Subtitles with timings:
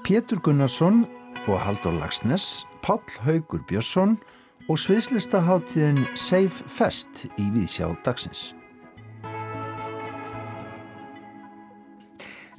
[0.00, 1.04] Pétur Gunnarsson
[1.44, 4.16] og Haldur Lagsnes, Páll Haugur Björnsson
[4.70, 8.54] og sviðslistaháttíðin Safe Fest í Víðsjá dagsins.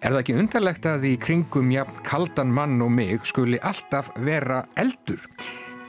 [0.03, 4.65] Er það ekki undarlegt að í kringum jafn kaldan mann og mig skuli alltaf vera
[4.77, 5.25] eldur?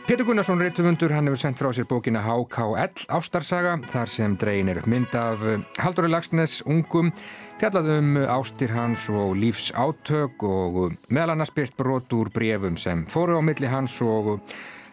[0.04, 4.82] Pétur Gunnarsson Reitumundur, hann hefur sendt frá sér bókina HKL Ástarsaga, þar sem dregin er
[4.84, 5.40] mynd af
[5.80, 7.08] Halldóri Lagsnes, ungum,
[7.56, 13.06] fjallað um ástir hans og lífs átök og meðal annars byrt brot úr brefum sem
[13.08, 14.34] fóru á milli hans og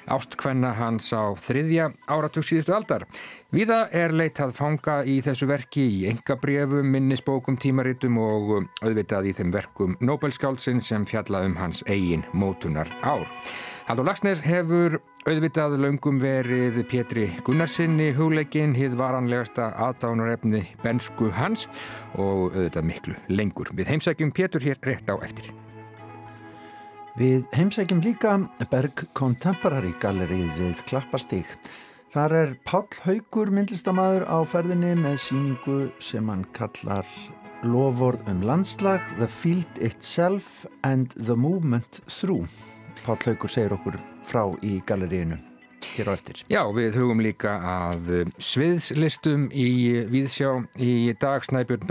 [0.10, 3.06] ástkvenna hans á þriðja áratug síðustu aldar.
[3.52, 9.54] Víða er leitað fanga í þessu verki í engabrefum, minnisbókum, tímaritum og auðvitað í þeim
[9.54, 13.28] verkum Nobelskálsinn sem fjalla um hans eigin mótunar ár.
[13.90, 21.68] Haldur Lagsnes hefur auðvitað löngum verið Pétri Gunnarsinni hugleikin, hið varanlegasta aðdánarefni bensku hans
[22.16, 23.74] og auðvitað miklu lengur.
[23.76, 25.52] Við heimsækjum Pétur hér rétt á eftir.
[27.20, 28.38] Við heimsækjum líka
[28.72, 31.50] Berg Contemporary Gallerið við Klappastík.
[32.14, 37.08] Þar er Páll Haugur myndlistamæður á ferðinni með síningu sem hann kallar
[37.68, 42.48] Loford um landslag, The Field Itself and the Movement Through.
[43.04, 45.51] Páll Haugur segir okkur frá í galleríinu
[45.96, 46.42] hér á eftir.
[46.52, 49.70] Já, við hugum líka að sviðslistum í
[50.12, 50.52] Víðsjá
[50.82, 51.88] í dag Snæbjörn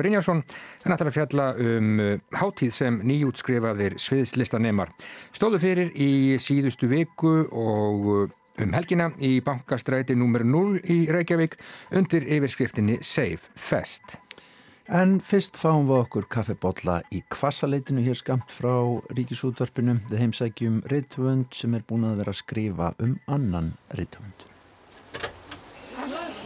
[0.94, 2.02] að það er að fjalla um
[2.40, 4.92] hátíð sem nýjútskrifaðir sviðslistanemar
[5.36, 8.30] stóðu fyrir í síðustu viku og
[8.60, 10.44] um helgina í bankastræti nr.
[10.44, 11.56] 0 í Reykjavík
[11.96, 14.18] undir yfirskriftinni Safe Fest.
[14.90, 18.72] En fyrst fáum við okkur kaffebotla í kvassaleitinu hér skamt frá
[19.14, 20.00] Ríkisútvarpinu.
[20.10, 24.42] Þið heimsækjum reythund sem er búin að vera að skrifa um annan reythund.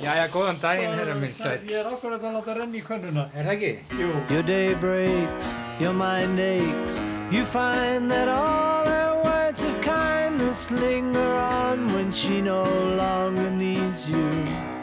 [0.02, 1.64] Jæja, góðan daginn, herra minn sætt.
[1.70, 3.30] Ég er okkur að láta renni í könnuna.
[3.32, 3.72] Er það ekki?
[4.02, 4.10] Jú.
[4.34, 7.00] Your day breaks, your mind aches.
[7.32, 12.60] You find that all her words of kindness linger on when she no
[13.00, 14.73] longer needs you.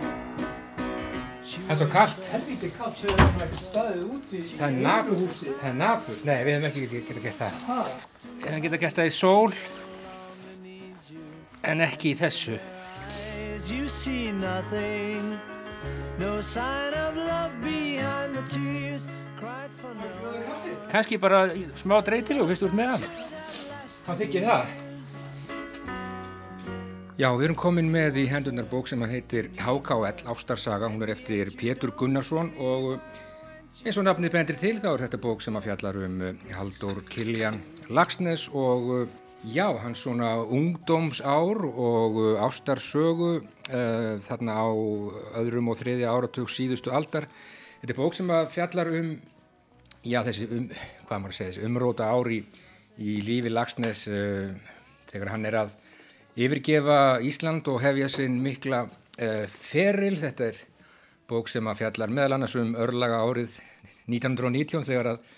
[1.72, 2.26] Það er svo kallt.
[2.34, 4.40] Helviti kallt sem við erum ekki staðið úti.
[4.42, 5.20] í- Það er nabur.
[5.42, 6.18] Það er nabur.
[6.28, 7.54] Nei, við hefum ekki getað gert það.
[8.42, 9.54] Við hefum getað gert það í sól
[11.64, 12.58] en ekki í þessu.
[13.56, 15.40] As you see nothing,
[16.20, 19.08] no sign of love behind the tears
[19.40, 20.84] cried for no.
[20.92, 21.48] Kanski bara
[21.80, 23.04] smá dreytilu, fyrst úr með hann.
[24.06, 24.66] Hvað þykir það?
[27.22, 31.12] Já, við erum komin með í hendunar bók sem að heitir HKL Ástarsaga, hún er
[31.14, 32.96] eftir Pétur Gunnarsson og
[33.84, 36.16] eins og nafnið bendir til þá er þetta bók sem að fjallar um
[36.50, 37.60] Haldur Kiljan
[37.94, 39.12] Lagsnes og
[39.46, 42.18] já, hans svona ungdómsár og
[42.48, 44.70] ástarsögu uh, þarna á
[45.44, 47.30] öðrum og þriðja áratug síðustu aldar.
[47.84, 49.14] Þetta er bók sem að fjallar um
[50.02, 50.66] já, þessi, um,
[51.06, 52.42] hvað maður að segja, þessi umróta ári
[52.98, 54.74] í lífi Lagsnes uh,
[55.14, 55.78] þegar hann er að
[56.42, 60.18] yfirgefa Ísland og hefja sinn mikla uh, feril.
[60.22, 60.64] Þetta er
[61.30, 63.60] bók sem að fjallar meðal annars um örlaga árið
[64.12, 65.30] 1919 þegar að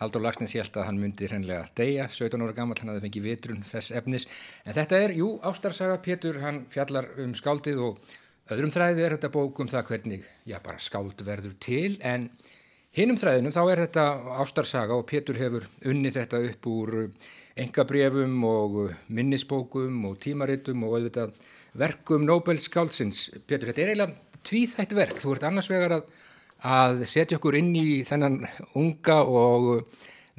[0.00, 3.66] Haldur Lagsnes held að hann myndi hreinlega deyja, 17 ára gammal, hann hafði fengið vitrun
[3.68, 4.24] þess efnis.
[4.64, 8.14] En þetta er, jú, ástarsaga Pétur, hann fjallar um skáldið og
[8.50, 12.30] öðrum þræði er þetta bók um það hvernig, já, bara skáld verður til, en
[12.96, 14.06] hinnum þræðinum þá er þetta
[14.40, 16.96] ástarsaga og Pétur hefur unnið þetta upp úr
[17.60, 18.80] engabrefum og
[19.12, 21.36] minnisbókum og tímaritum og auðvitað
[21.80, 23.28] verkum Nobels skáldsins.
[23.46, 26.10] Pétur, þetta er eiginlega tvíþætt verk, þú ert annars vegar að
[26.66, 28.42] að setja okkur inn í þennan
[28.76, 29.86] unga og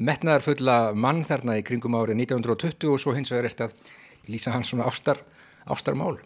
[0.02, 4.70] metnaðarfulla mann þarna í kringum árið 1920 og svo hins vegar eftir að lýsa hans
[4.72, 5.22] svona ástar,
[5.66, 6.22] ástarmálum.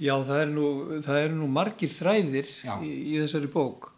[0.00, 0.66] Já, það er nú,
[0.98, 2.48] er nú margir þræðir
[2.80, 3.92] í, í þessari bók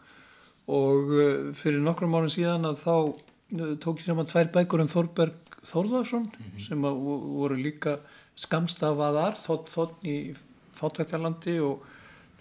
[0.72, 4.90] og uh, fyrir nokkrum árum síðan að þá uh, tók ég saman tvær bækur um
[4.90, 6.60] Þorberg Þórðarsson mm -hmm.
[6.66, 7.98] sem voru líka
[8.34, 10.16] skamstafaðar þótt þótt í
[10.74, 11.84] fátvæktarlandi og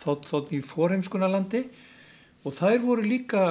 [0.02, 1.66] þótt þótt í forheimskunarlandi.
[2.42, 3.44] Og þær voru líka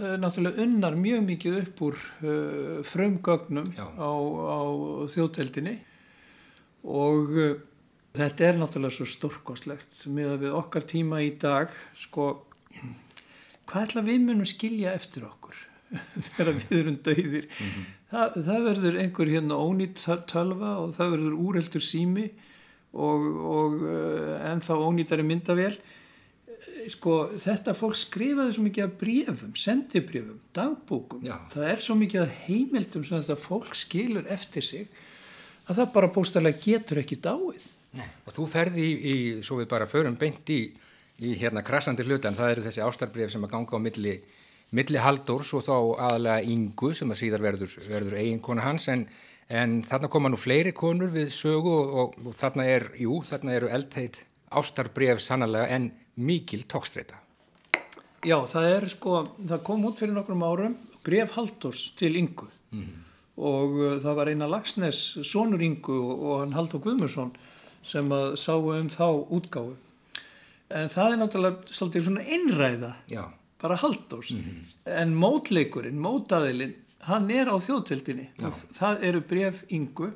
[0.00, 4.12] uh, náttúrulega unnar mjög mikið upp úr uh, frumgögnum á,
[4.56, 4.60] á
[5.12, 5.76] þjóðteldinni
[6.88, 7.58] og uh,
[8.16, 12.46] þetta er náttúrulega svo stórkoslegt með að við okkar tíma í dag sko.
[13.68, 15.71] Hvað ætla við munum skilja eftir okkur
[16.28, 17.90] þegar við erum dauðir mm -hmm.
[18.12, 22.26] Þa, það verður einhver hérna ónýtt tölva og það verður úreldur sími
[22.92, 23.22] og,
[23.56, 23.76] og
[24.52, 25.78] ennþá ónýttari myndavél
[26.92, 31.36] sko þetta fólk skrifaði svo mikið af brefum, sendibrefum, dagbókum Já.
[31.50, 34.86] það er svo mikið af heimildum sem þetta fólk skilur eftir sig
[35.66, 37.66] að það bara bóstarlega getur ekki dáið
[37.98, 38.06] Nei.
[38.26, 40.60] og þú ferði í, í, svo við bara förum beint í,
[41.22, 44.16] í hérna krassandi hlutan, það eru þessi ástarbref sem að ganga á milli
[44.76, 45.74] milli Haldórs og þá
[46.08, 49.04] aðalega Ingu sem að síðar verður, verður eiginkona hans en,
[49.52, 53.56] en þarna koma nú fleiri konur við sögu og, og, og þarna er, jú, þarna
[53.58, 54.22] eru eldheit
[54.52, 57.20] ástarbref sannlega en mikil tókstreita.
[58.24, 59.20] Já, það er sko,
[59.50, 62.90] það kom út fyrir nokkrum árum bref Haldórs til Ingu mm.
[63.42, 67.34] og uh, það var eina Lagsnes sonur Ingu og, og hann Haldur Guðmursson
[67.84, 69.76] sem að sáu um þá útgáfu.
[70.72, 72.92] En það er náttúrulega svolítið svona einræða.
[73.10, 73.24] Já
[73.62, 74.72] bara Haldós mm -hmm.
[75.02, 76.74] en mótleikurinn, mótaðilinn
[77.08, 78.28] hann er á þjóðtildinni
[78.72, 80.12] það eru bref yngu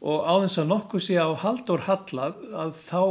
[0.00, 3.02] og á þess að nokkuð sé á Haldór Hallað að þá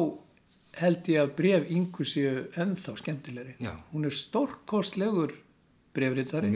[0.78, 3.56] held ég að bref yngu séu ennþá skemmtilegri.
[3.60, 3.74] Já.
[3.92, 5.34] hún er stórkostlegur
[5.96, 6.52] brefritari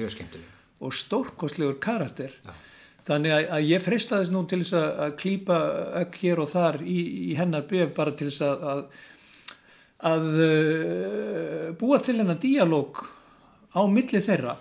[0.82, 2.36] og stórkostlegur karakter.
[2.46, 2.54] Já.
[3.02, 5.58] þannig að, að ég freystaðis nú til þess að, klýpa
[6.04, 7.00] ekki hér og þar í,
[7.32, 8.84] í hennar bref bara til þess að, að
[10.08, 13.04] að uh, búa til hennar díalóg
[13.76, 14.58] á milli þeirra.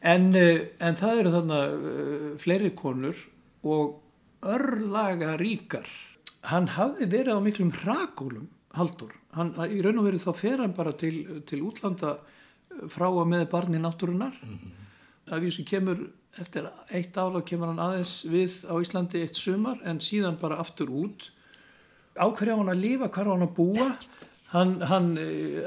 [0.00, 3.18] En, uh, en það eru þarna uh, fleiri konur
[3.64, 4.00] og
[4.46, 5.88] örlaga ríkar.
[6.48, 10.76] Hann hafði verið á miklum rakólum haldur, hann, í raun og verið þá fer hann
[10.76, 12.16] bara til, til útlanda
[12.92, 14.76] frá að með barni náttúrunar mm -hmm.
[15.34, 15.98] að því sem kemur
[16.38, 20.90] eftir eitt ála kemur hann aðeins við á Íslandi eitt sumar en síðan bara aftur
[20.90, 21.32] út
[22.20, 23.88] ákveðja hann að lifa, hvað er hann að búa?
[24.50, 25.12] Hann, hann,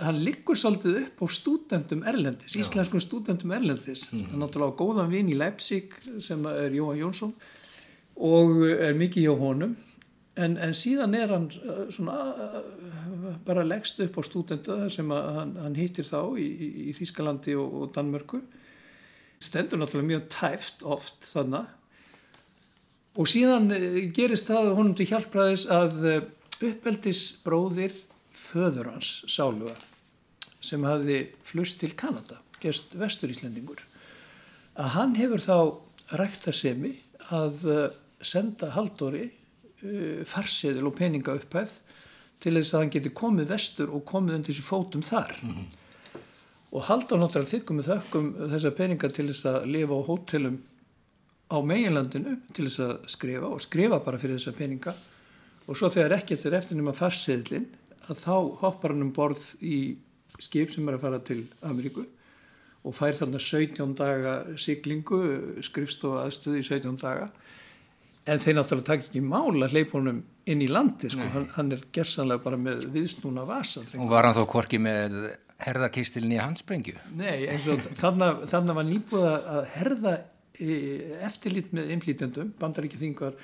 [0.03, 4.09] hann liggur svolítið upp á stúdendum Erlendis, íslenskum stúdendum Erlendis.
[4.11, 4.25] Mm.
[4.25, 7.31] hann er náttúrulega góðan vinn í Leipzig sem er Jóhann Jónsson
[8.19, 9.77] og er mikið hjá honum.
[10.33, 12.59] En, en síðan er hann uh, svona uh,
[13.45, 16.49] bara leggst upp á stúdendu sem hann, hann hýttir þá í,
[16.89, 18.41] í, Þískalandi og, og Danmörku.
[19.43, 21.71] Stendur náttúrulega mjög tæft oft þannig
[23.13, 23.69] og síðan
[24.15, 25.99] gerist það honum til hjálpræðis að
[26.69, 27.95] uppeldisbróðir
[28.33, 29.79] föður hans sálugar
[30.63, 33.83] sem hafði flust til Kanada, gerst vesturíslendingur
[34.79, 35.57] að hann hefur þá
[36.19, 36.95] ræktarsemi
[37.33, 37.85] að uh,
[38.23, 41.77] senda Haldóri uh, farsiðil og peninga upphæð
[42.43, 46.19] til þess að hann geti komið vestur og komið undir þessi fótum þar mm -hmm.
[46.71, 50.57] og Haldór náttúrulega þykkum með þökkum þessa peninga til þess að lifa á hótelum
[51.53, 54.95] á meginlandinu til þess að skrifa og skrifa bara fyrir þessa peninga
[55.67, 57.69] og svo þegar ekkert er eftir nema farsiðlinn
[58.11, 59.95] að þá hoppar hann um borð í
[60.41, 62.03] skip sem er að fara til Ameríku
[62.83, 65.21] og fær þarna 17 daga siglingu,
[65.63, 67.29] skrifstof aðstöðu í 17 daga.
[68.27, 70.21] En þeir náttúrulega takk ekki mála hleypunum
[70.51, 74.35] inn í landi, sko, hann, hann er gersanlega bara með viðsnúna vasa Og var hann
[74.35, 75.15] þó korki með
[75.63, 76.95] herðakistilin í hansprengju?
[77.19, 80.15] Nei, eins og þannig var nýbúið að herða
[80.59, 80.77] e,
[81.27, 83.37] eftirlit með innflýtjandum, bandar ekki þingar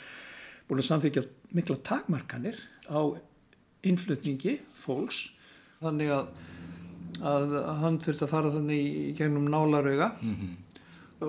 [0.70, 1.26] búin að samþykja
[1.58, 3.02] mikla takmarkanir á
[3.90, 5.30] innflutningi fólks.
[5.80, 6.32] Þannig að,
[7.24, 10.56] að hann þurfti að fara þannig í gegnum nálarauga mm -hmm.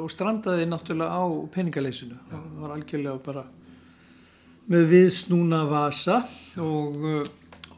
[0.01, 2.19] og strandaði náttúrulega á peningaleysinu.
[2.31, 3.45] Það var algjörlega bara
[4.71, 6.21] með viðsnúna vasa
[6.63, 7.29] og uh,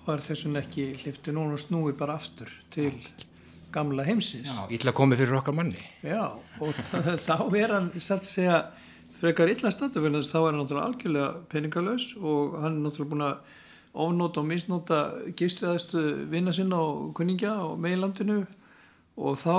[0.07, 2.93] var þessum ekki hlifti núna snúi bara aftur til
[3.73, 4.51] gamla heimsins.
[4.51, 5.81] Já, illa komið fyrir okkar manni.
[6.05, 6.75] Já, og
[7.29, 8.59] þá er hann satt að segja
[9.23, 13.59] frekar illa stöndu þá er hann náttúrulega algjörlega peningalös og hann er náttúrulega búin að
[13.93, 14.99] ofnóta og misnóta
[15.37, 16.03] gísliðastu
[16.33, 18.43] vinna sinna og kuningja á meilandinu
[19.17, 19.57] og þá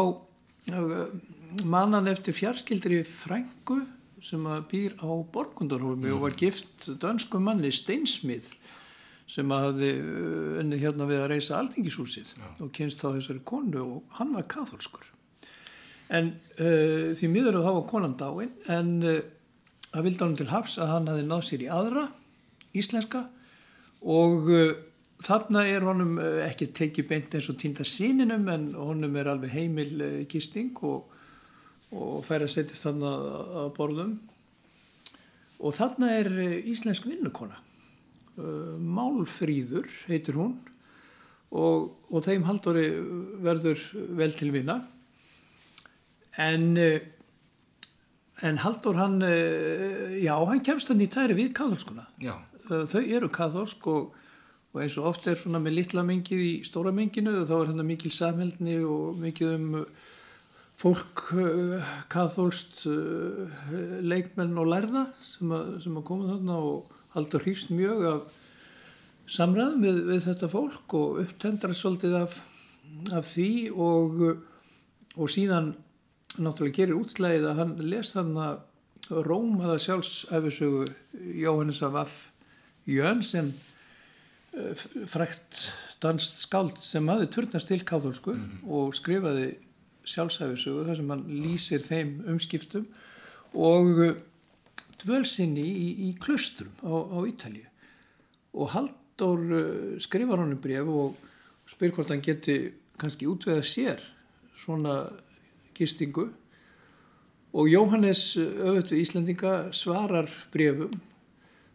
[1.64, 3.84] mannan eftir fjarskildri frængu
[4.24, 6.16] sem býr á Borgundarhólmi mm.
[6.16, 8.54] og var gift dönsku manni Steinsmið
[9.30, 9.92] sem hafði
[10.62, 12.50] unni hérna við að reysa Altingishúsið ja.
[12.64, 15.06] og kynst þá þessari konu og hann var katholskur
[16.14, 19.20] en uh, því miður þá var konan dáin en uh,
[19.94, 22.08] það vildi hann til haps að hann hafi náð sér í aðra
[22.74, 23.28] íslenska
[24.04, 24.74] og uh,
[25.24, 29.54] þarna er honum uh, ekki tekið beint eins og týnda síninum en honum er alveg
[29.54, 31.06] heimil uh, gisting og,
[31.94, 33.14] og fær að setjast þarna
[33.64, 34.16] að borðum.
[35.64, 36.28] Og þarna er
[36.68, 37.56] íslensk vinnukona.
[38.34, 40.56] Málfríður heitir hún
[41.54, 42.88] og, og þeim haldori
[43.46, 43.84] verður
[44.18, 44.80] vel til vinna
[46.42, 46.66] en
[48.42, 52.40] en Haldur hann já, hann kemst hann í tæri við katholskuna já.
[52.72, 54.14] Eh, þau eru katholsk og,
[54.72, 57.88] og eins og oft er svona með litla mengið í stóra menginu þá er hérna
[57.88, 60.06] mikil samhældni og mikið um eh,
[60.80, 62.86] fólk eh, katholst
[64.04, 68.32] leikmenn og lærða sem að, sem að koma þarna og haldur hýfst mjög af
[69.34, 72.40] samræðum við, við þetta fólk og upptendra svolítið af,
[73.16, 74.24] af því og,
[75.16, 75.74] og síðan
[76.38, 78.48] náttúrulega gerir útslæðið að hann les þarna
[79.10, 80.86] Rómaða sjálfsæfisögu
[81.36, 82.28] Jóhannes af Vaff
[82.88, 83.54] Jönsen
[84.56, 84.74] eh,
[85.10, 85.74] frækt
[86.04, 88.70] danst skáld sem hafi turnast til káþólsku mm -hmm.
[88.72, 89.56] og skrifaði
[90.04, 92.88] sjálfsæfisögu þar sem hann lýsir þeim umskiptum
[93.54, 94.16] og uh,
[95.04, 97.66] dvölsinni í, í klustrum á, á Ítalju
[98.54, 101.16] og Haldur uh, skrifar honum bref og
[101.66, 104.02] spyr hvort hann geti kannski útveða sér
[104.56, 105.10] svona
[105.78, 106.30] gistingu
[107.54, 110.94] og Jóhannes öfut við Íslandinga svarar brefum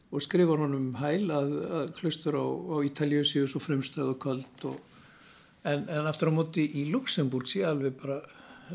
[0.08, 4.68] og skrifar honum hæl að, að klustur á, á Ítalju séu svo fremstöð og kvöld
[4.70, 4.78] og
[5.66, 8.18] En, en aftur á móti í Luxemburg sé alveg bara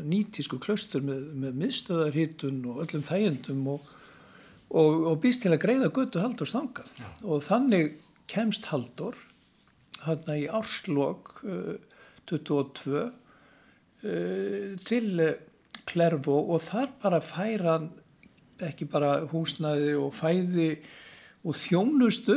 [0.04, 3.88] nýtísku klöstur með, með miðstöðarhittun og öllum þægendum og,
[4.68, 7.06] og, og býst til að greiða götu Haldur stangað Já.
[7.22, 7.94] og þannig
[8.30, 9.16] kemst Haldur
[10.04, 11.76] hann í árslokk uh,
[12.28, 13.12] 22 uh,
[14.84, 15.22] til
[15.88, 17.90] Klervo og þar bara færa hann
[18.64, 20.68] ekki bara húsnæði og fæði
[21.44, 22.36] og þjónustu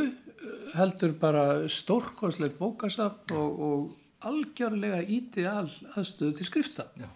[0.77, 6.87] heldur bara stórkosleik bókasafn og, og algjörlega ídeal aðstöðu til skrifta.
[6.97, 7.07] Já.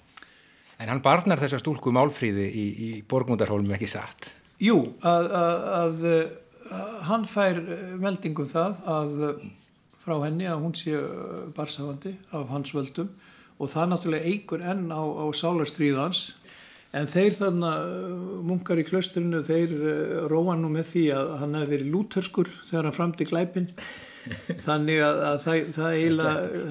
[0.81, 4.31] En hann barnar þessar stúlku málfríði í, í borgundarhólum ekki satt?
[4.61, 6.05] Jú, að, að, að,
[6.77, 7.59] að hann fær
[8.01, 9.13] meldingum það að
[10.01, 10.97] frá henni að hún sé
[11.57, 13.11] barsafandi af hans völdum
[13.61, 16.21] og það náttúrulega eigur enn á, á sálarstríðans
[16.97, 19.75] en þeir þannig munkar í klösturinu þeir
[20.31, 23.69] róa nú með því að hann hefði verið lúterskur þegar hann framti glæpin
[24.67, 25.95] þannig að, að það, það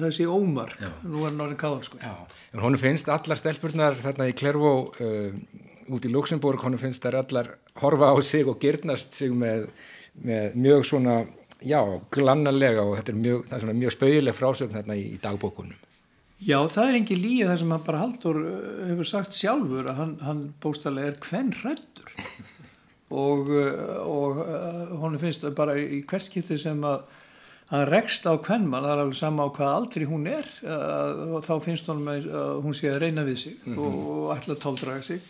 [0.03, 0.91] það sé ómar, Já.
[1.03, 2.05] nú er náttúrulega káðanskur
[2.61, 5.35] Hún finnst allar stelpurnar þarna í Klervó uh,
[5.91, 9.69] út í Luxemburg, hún finnst þær allar horfa á sig og gyrnast sig með,
[10.19, 11.21] með mjög svona
[11.63, 11.79] já,
[12.13, 15.90] glannalega og þetta er mjög, er mjög spauðileg frásögn þarna í, í dagbókunum
[16.41, 18.53] Já, það er engi líið það sem hann bara haldur uh,
[18.89, 22.15] hefur sagt sjálfur að hann, hann bóstallega er hvenn hrættur
[23.11, 27.03] og, uh, og uh, hún finnst bara í hverskipti sem að
[27.71, 31.45] hann rekst á kvennmann, það er alveg sama á hvað aldri hún er uh, og
[31.45, 32.27] þá finnst honum að
[32.65, 33.85] hún sé að reyna við sig mm -hmm.
[33.85, 35.21] og, ætla að táldraga sig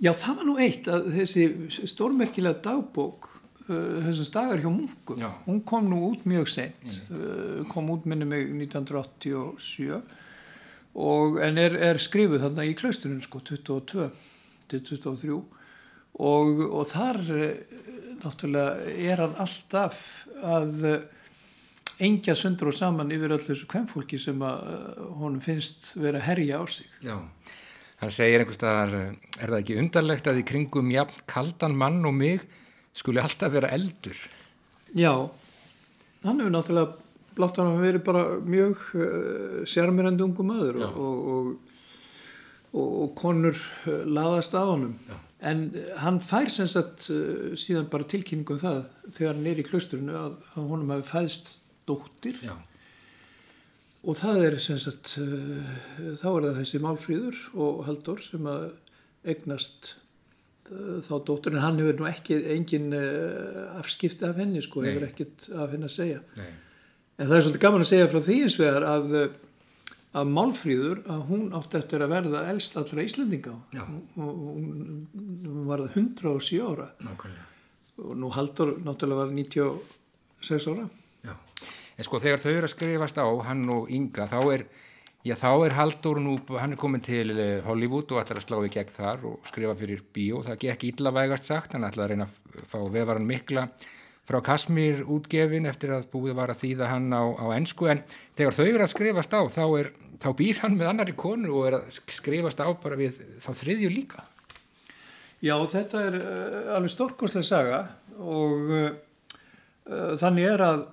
[0.00, 3.28] já það var nú eitt að þessi stórmerkilega dagbók
[3.68, 5.30] uh, þessum dagar hjá munkum já.
[5.46, 10.00] hún kom nú út mjög sent uh, kom út minni mig 1987
[10.94, 14.08] og, en er, er skrifuð þarna í klausturinn sko 22
[14.70, 15.36] til 23
[16.20, 17.46] og, og þar uh,
[18.20, 20.02] náttúrulega er hann alltaf
[20.40, 20.84] að
[22.00, 26.60] engja sundur og saman yfir öllu þessu kvemmfólki sem að uh, honum finnst vera herja
[26.60, 26.88] á sig.
[27.04, 27.18] Já,
[28.00, 32.00] hann segir einhvers staðar, uh, er það ekki undarlegt að í kringum jafn kaldan mann
[32.08, 32.44] og mig
[32.96, 34.18] skuli alltaf vera eldur?
[34.96, 35.12] Já,
[36.24, 40.96] hann hefur náttúrulega blátt hann að vera bara mjög uh, sérmyrandi ungum öður og,
[41.34, 41.50] og,
[42.72, 44.96] og, og konur uh, laðast af honum.
[45.08, 45.18] Já.
[45.50, 45.62] En
[46.02, 47.06] hann fær sem sagt
[47.56, 51.54] síðan bara tilkynningum það þegar hann er í klusturinu að, að honum hafi fæðst
[51.88, 52.52] dóttir Já.
[54.04, 58.66] og það er sem sagt þá er það þessi Málfríður og Haldur sem að
[59.32, 59.94] egnast
[61.08, 62.92] þá dóttir en hann hefur nú ekki engin
[63.80, 66.52] afskipti af henni sko, hefur ekkit af henni að segja Nei.
[67.20, 69.16] En það er svolítið gaman að segja frá því eins vegar að
[70.10, 76.58] að Málfríður að hún átti eftir að verða elst allra Íslandinga og hún var 107
[76.66, 76.90] ára.
[76.98, 77.46] Nákvæmlega.
[78.00, 80.88] og nú Haldur náttúrulega var 96 ára.
[81.22, 81.34] Já.
[81.96, 84.66] En sko þegar þau eru að skrifast á hann og Inga þá er,
[85.22, 88.58] já þá er Haldur nú, hann er komin til eh, Hollywood og ætlar að slá
[88.64, 92.26] í gegn þar og skrifa fyrir bíó, það gekk íllavægast sagt, hann ætlar að reyna
[92.26, 93.68] að fá vefaran mikla
[94.30, 98.02] frá Kasmír útgefin eftir að búið var að þýða hann á, á ennsku en
[98.38, 99.90] þegar þau eru að skrifast á þá, er,
[100.22, 103.90] þá býr hann með annari konu og er að skrifast á bara við þá þriðju
[103.94, 104.26] líka
[105.40, 107.80] Já þetta er uh, alveg stórkoslega saga
[108.20, 108.88] og uh,
[109.88, 110.88] uh, þannig er að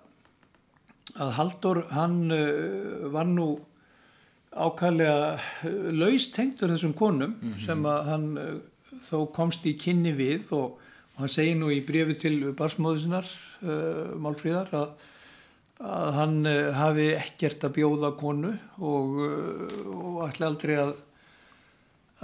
[1.17, 2.17] að Haldur hann
[3.09, 3.47] var nú
[4.53, 7.63] ákallega uh, laustengtur þessum konum mm -hmm.
[7.65, 8.27] sem að hann
[9.01, 10.77] þó komst í kynni við og,
[11.17, 14.91] og hann segi nú í brefi til barsmóðusinnar uh, Málfríðar að,
[15.81, 20.93] að hann uh, hafi ekkert að bjóða konu og, uh, og ætla aldrei að,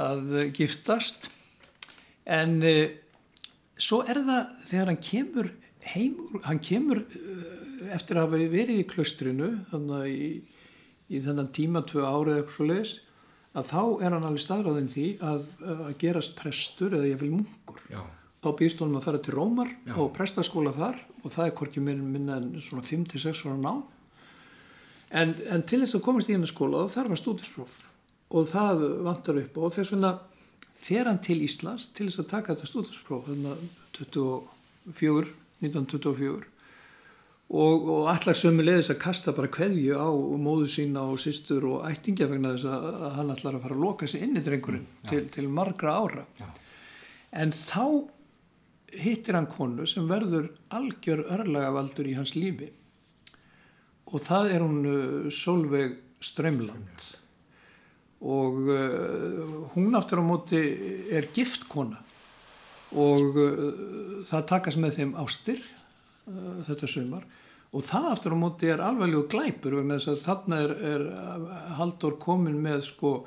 [0.06, 1.32] að giftast
[2.30, 2.60] en
[3.82, 5.50] svo er það þegar hann kemur
[5.90, 7.02] heim, hann kemur
[7.92, 10.32] eftir að hafa verið í klustrinu þannig í,
[11.18, 12.98] í þennan tíma tvö árið eitthvað svo leiðis
[13.58, 15.48] að þá er hann alveg staðráðin því að,
[15.82, 18.06] að gerast prestur eða ég vil munkur Já.
[18.44, 19.96] Þá býðst honum að fara til Rómar Já.
[19.96, 23.74] og prestaskóla þar og það er hvorki minna en svona 5-6 ára ná
[25.14, 27.76] en, en til þess að komast í hennar skóla þá þarf hann stúdispróf
[28.34, 30.16] og það vantar upp og þess vegna
[30.84, 33.68] fer hann til Íslands til þess að taka þetta stúdispróf að
[34.00, 35.30] 24,
[35.64, 36.50] 1924
[37.54, 40.10] og, og allar sömu leiðis að kasta bara kveðju á
[40.42, 43.86] móðu sína og sýstur og ættingja vegna þess að, að hann ætlar að fara að
[43.86, 46.26] loka sig inn í drengurinn til, til margra ára.
[46.40, 46.50] Já.
[47.44, 47.86] en þá
[49.02, 52.70] hittir hann konu sem verður algjör örlagavaldur í hans lífi.
[54.14, 57.10] Og það er hún uh, Solveig Strömland
[58.24, 60.60] og uh, hún aftur á móti
[61.12, 62.00] er giftkona
[62.96, 63.64] og uh,
[64.28, 65.60] það takast með þeim ástir
[66.24, 67.26] þetta sömar
[67.76, 69.76] og það aftur á móti er alveglegu glæpur
[70.24, 71.06] þarna er, er
[71.76, 73.18] Haldur komin með sko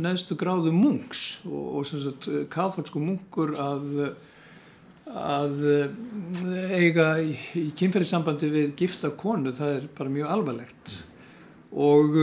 [0.00, 1.42] neðstu gráðu munks.
[1.44, 4.14] Og, og katholsku munkur að
[5.12, 5.64] að
[6.72, 10.94] eiga í, í kynferðissambandi við gifta konu það er bara mjög alvarlegt.
[11.72, 12.16] Og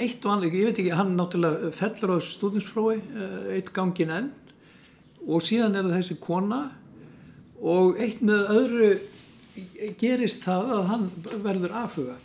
[0.00, 4.30] eitt og annað, ég veit ekki, hann náttúrulega fellur á stúdinsprófi eh, eitt gangin enn.
[5.28, 6.60] Og síðan er það þessi kona.
[7.60, 8.92] Og eitt með öðru
[10.00, 11.10] gerist það að hann
[11.44, 12.16] verður aðfuga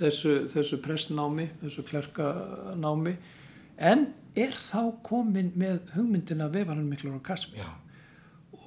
[0.00, 3.14] þessu, þessu pressnámi, þessu klerkanámi.
[3.80, 4.08] En
[4.38, 7.66] er þá komin með hugmyndina vefaran miklur á Kasmír.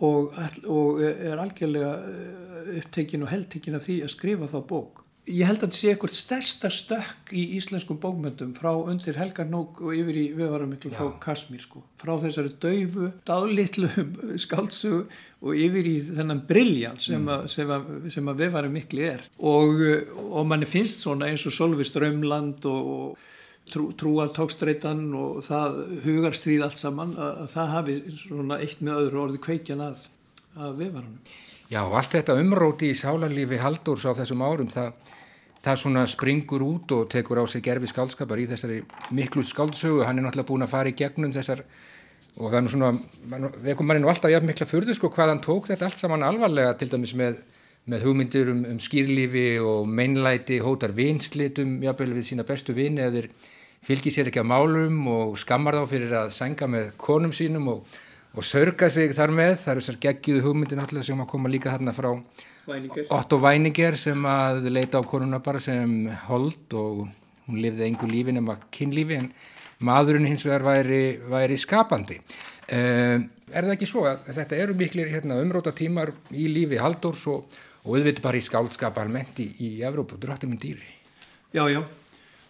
[0.03, 0.33] Og,
[0.67, 5.03] og er algjörlega eh, upptekinn og heldtekinn af því að skrifa þá bók.
[5.23, 9.93] Ég held að þetta sé eitthvað stærsta stökk í íslenskum bókmyndum frá undir Helgarnók og
[9.95, 13.87] yfir í viðvaramiklu frá Kasmír sko, frá þessari daufu, dálitlu
[14.43, 15.05] skáltsugu
[15.39, 17.47] og yfir í þennan briljan sem, mm.
[17.47, 19.23] sem að, að viðvaramikli er.
[19.39, 19.79] Og,
[20.27, 23.15] og manni finnst svona eins og Solvi Strömland og
[23.71, 29.23] trú, trúaltókstreitan og það hugarstríð allt saman að, að það hafi svona eitt með öðru
[29.27, 30.05] orði kveikjan að,
[30.57, 31.33] að viðvaranum.
[31.71, 35.15] Já, allt þetta umróti í sálarlífi Haldórs á þessum árum, það,
[35.63, 38.83] það svona springur út og tekur á sig gerfi skálskapar í þessari
[39.15, 41.63] miklu skáldsögu, hann er náttúrulega búin að fara í gegnum þessar,
[42.37, 42.91] og það er nú svona,
[43.63, 46.27] við komum manni nú alltaf jafn mikla fyrðu sko hvað hann tók þetta allt saman
[46.27, 47.39] alvarlega til dæmis með,
[47.89, 53.25] með hugmyndir um, um skýrlífi og meinlæti, hótar vinslitum, jafnvel við sína bestu vini eða
[53.83, 57.95] fylgir sér ekki á málum og skammar þá fyrir að sænga með konum sínum og
[58.33, 61.73] og sörga sig þar með, það eru þessar geggiðu hugmyndir náttúrulega sem að koma líka
[61.73, 62.09] þarna frá
[62.63, 63.09] Væninger.
[63.13, 67.03] Otto Væninger sem að leita á konuna bara sem hold og
[67.49, 69.29] hún lifði engu lífi nema kynlífi en
[69.83, 72.17] maðurinn hins vegar væri, væri skapandi.
[72.71, 73.19] Uh,
[73.51, 77.59] er það ekki svo að þetta eru miklir hérna, umróta tímar í lífi Haldórs og,
[77.83, 80.87] og auðvitað bara í skálskapa almennt í, í Evrópu, dráttum en dýri?
[81.53, 81.83] Já, já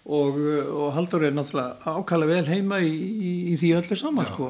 [0.03, 0.35] og,
[0.67, 4.49] og Haldur er náttúrulega ákala vel heima í, í, í því öllu saman Já, sko.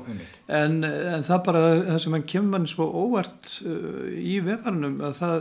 [0.49, 5.39] en, en það bara það sem hann kemur svo óvart uh, í vefarnum að það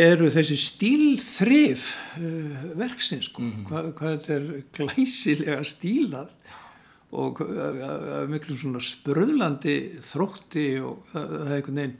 [0.00, 3.44] eru þessi stílþrif uh, verksins sko.
[3.44, 3.66] mm -hmm.
[3.68, 6.32] Hva, hvað þetta er glæsilega stílað
[7.12, 11.98] og uh, miklu svona spröðlandi þrótti og það er einhvern veginn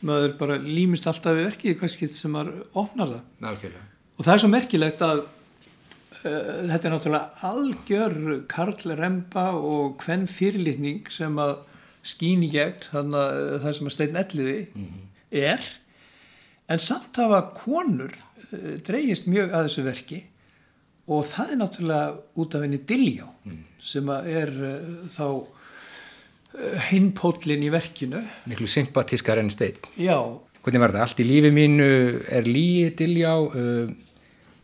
[0.00, 3.86] maður bara límist alltaf við verkið hvað skilt sem maður opnar það Nákvæmlega.
[4.16, 5.24] og það er svo merkilegt að
[6.26, 8.14] Eh, þetta er náttúrulega algjör
[8.50, 11.58] karlremba og hvern fyrirlitning sem að
[12.06, 15.04] skýn í gegn þannig að eh, það sem að stein elliði mm -hmm.
[15.42, 15.68] er
[16.72, 20.18] en samt hafa konur uh, dreyjist mjög að þessu verki
[21.06, 23.60] og það er náttúrulega út af henni Diljá mm.
[23.78, 25.26] sem að er uh, þá
[26.56, 30.18] uh, hinpótlin í verkinu Miklu sympatískar enn stein Já
[30.66, 31.06] Hvernig var þetta?
[31.06, 31.86] Allt í lífi mínu
[32.34, 33.36] er líi Diljá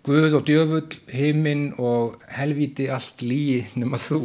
[0.03, 4.25] Guð og djöfull, heiminn og helviti allt líi nema þú.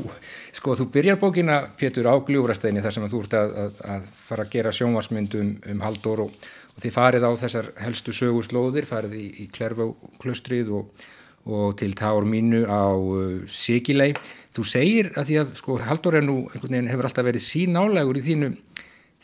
[0.58, 4.47] Sko þú byrjar bókina Pétur á gljúrastæðinni þar sem þú ert að, að, að fara
[4.47, 9.13] að gera sjónvarsmyndum um, um Haldur og, og þið farið á þessar helstu sögurslóðir, farið
[9.21, 11.06] í, í Klervauklöstrið og,
[11.47, 14.12] og til Tár mínu á uh, Sigilei.
[14.55, 17.79] Þú segir að því að sko Haldur er nú, einhvern veginn hefur alltaf verið sín
[17.79, 18.51] álægur í þínu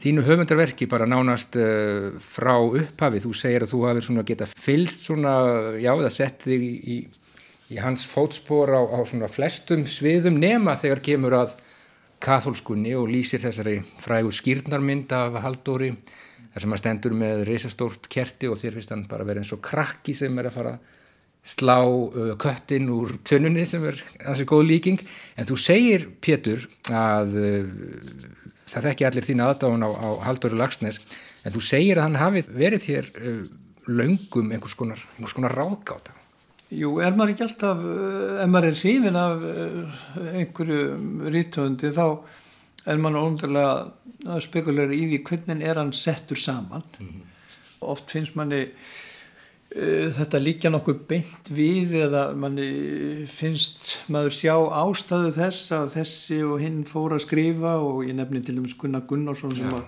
[0.04, 5.06] þínu höfundarverki bara nánast uh, frá upphafi, þú segir að þú hafið svona geta fylst
[5.08, 5.36] svona,
[5.80, 6.98] já það sett þig í,
[7.72, 11.56] í hans fótspor á, á svona flestum sviðum nema þegar kemur að
[12.24, 15.92] katholskunni og lýsir þessari frægu skýrnarmynd af Haldóri
[16.54, 19.64] þar sem að stendur með reysastórt kerti og þér finnst hann bara verið eins og
[19.66, 20.74] krakki sem er að fara
[21.44, 25.04] slá uh, köttin úr tönunni sem er ansið góð líking.
[25.38, 27.68] En þú segir Pétur að uh,
[28.72, 31.00] það þekki allir þín aðdáðun á, á Halldóri Lagsnes
[31.44, 33.44] en þú segir að hann hafi verið hér uh,
[33.88, 36.16] löngum einhvers konar, einhvers konar ráðgáta.
[36.74, 40.00] Jú, er maður ekki alltaf uh, ef maður er sífin af uh,
[40.40, 42.06] einhverju rítöndi þá
[42.90, 43.76] er maður óndarlega
[44.34, 46.86] að spekuleira í því hvernig er hann settur saman.
[46.98, 47.32] Mm -hmm.
[47.94, 48.70] oft finnst manni
[49.74, 56.62] þetta líka nokkuð beint við eða manni finnst maður sjá ástæðu þess að þessi og
[56.62, 59.88] hinn fór að skrifa og ég nefni til dæmis Gunnar Gunnarsson sem, að,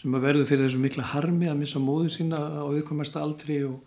[0.00, 3.78] sem að verður fyrir þessu mikla harmi að missa móðu sína á viðkomasta aldri og,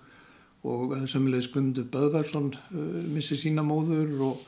[0.64, 4.48] og sömulegis Guðmundur Böðvarsson uh, missi sína móður og,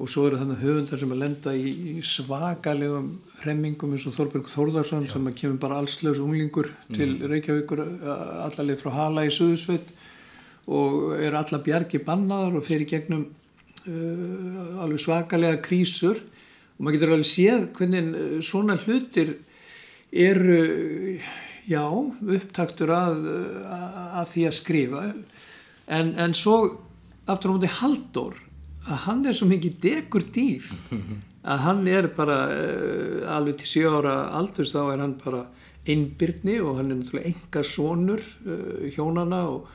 [0.00, 3.10] og svo eru þannig höfundar sem að lenda í, í svakalegum
[3.42, 5.12] hremmingum eins og Þorberg Þórðarsson Já.
[5.12, 6.94] sem að kemur bara allslaus unglingur mm.
[6.96, 7.82] til Reykjavíkur
[8.46, 9.92] allarleið frá Hala í Suðusveit
[10.70, 16.96] og er alla bjargi bannaðar og fer í gegnum uh, alveg svakalega krísur og maður
[16.96, 19.36] getur alveg séð hvernig svona hlutir
[20.10, 20.60] eru
[21.68, 23.26] já, upptaktur að,
[23.68, 26.62] að því að skrifa en, en svo
[27.30, 28.46] aftur á móti Haldur
[28.86, 30.64] að hann er svo mikið degur dýr
[31.52, 35.44] að hann er bara uh, alveg til 7 ára aldurs þá er hann bara
[35.90, 39.70] innbyrni og hann er náttúrulega enga sonur uh, hjónana og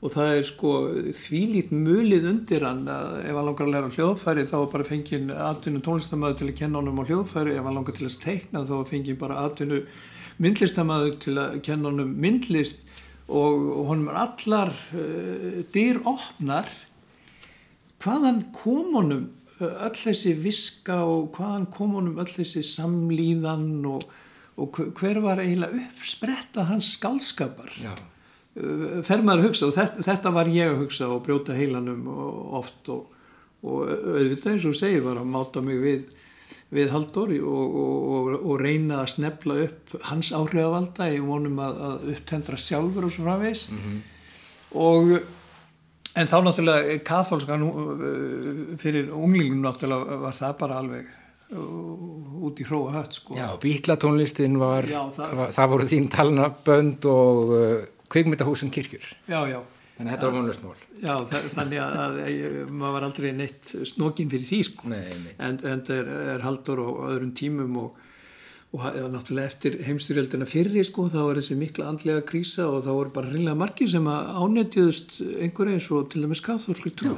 [0.00, 0.70] og það er sko
[1.12, 5.32] þvílít mulið undir hann að ef hann langar að læra hljóðfæri þá er bara fengið
[5.44, 8.76] atvinnu tónlistamöðu til að kenna honum á hljóðfæri ef hann langar til að teikna þá
[8.88, 9.82] fengið bara atvinnu
[10.40, 12.80] myndlistamöðu til að kenna honum myndlist
[13.28, 16.72] og, honum er allar uh, dyr opnar
[18.00, 19.28] hvaðan kom honum
[19.60, 24.06] öll þessi viska og hvaðan kom honum öll þessi samlíðan og,
[24.60, 27.92] og hver var eiginlega uppspretta hans skálskapar Já.
[29.06, 32.08] Fer maður að hugsa og þetta, þetta var ég að hugsa og brjóta heilanum
[32.58, 33.12] oft og,
[33.62, 36.08] og auðvitað eins og segir var að máta mig við,
[36.74, 42.08] við Halldóri og, og, og reyna að snefla upp hans áhrifavalda í vonum að, að
[42.16, 44.00] upptendra sjálfur og svo framvegs mm -hmm.
[44.88, 45.14] og
[46.18, 51.08] en þá náttúrulega katholskan eh, fyrir unglingum náttúrulega var það bara alveg
[51.54, 53.36] uh, út í hróa hött sko.
[53.38, 57.56] Já, bítlatónlistin var, Já, það, var það voru þín talnabönd og
[58.10, 59.60] kvikmyndahúsin kirkjur já, já.
[59.96, 61.14] þannig að þetta var vonlust mál já,
[61.54, 64.90] þannig að, að, að maður var aldrei neitt snokkin fyrir því sko.
[64.90, 65.34] nei, nei.
[65.38, 68.06] en, en það er, er haldur og öðrum tímum og,
[68.74, 72.90] og, og náttúrulega eftir heimstyrjöldina fyrir sko, þá var þessi mikla andlega krísa og þá
[72.92, 77.16] voru bara hreinlega margir sem að ánætjuðust einhver eins og til dæmis katholskri trú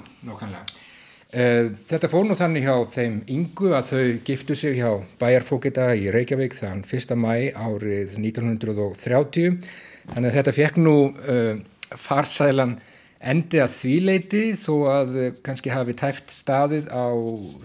[1.32, 6.08] eh, Þetta fór nú þannig hjá þeim yngu að þau giftu sig hjá bæjarfókita í
[6.14, 7.16] Reykjavík þann 1.
[7.20, 9.60] mæ árið 1930
[10.08, 11.60] Þannig að þetta fekk nú uh,
[12.00, 12.78] farsælan
[13.22, 15.12] endi að þvíleiti þó að
[15.46, 17.06] kannski hafi tæft staðið á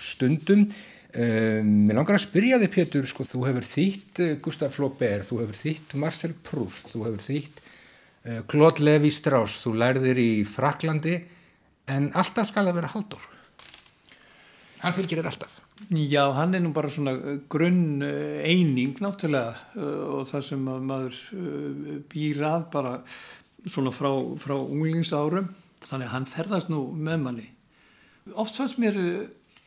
[0.04, 0.68] stundum.
[1.16, 5.56] Mér langar að spyrja þig Pétur, sko, þú hefur þýtt uh, Gustaf Flaubert, þú hefur
[5.56, 11.16] þýtt Marcel Proust, þú hefur þýtt uh, Claude Lévi-Strauss, þú lærðir í Fraklandi
[11.88, 13.30] en alltaf skal það vera haldur.
[14.84, 15.56] Hann fylgir þér alltaf.
[15.94, 21.24] Já, hann er nú bara svona uh, grunn eining náttúrulega og það sem maður
[22.12, 22.96] býr að bara
[23.64, 25.48] svona frá, frá unglingsárum
[25.88, 27.52] þannig að hann ferðast nú með manni
[28.36, 28.98] oft fannst mér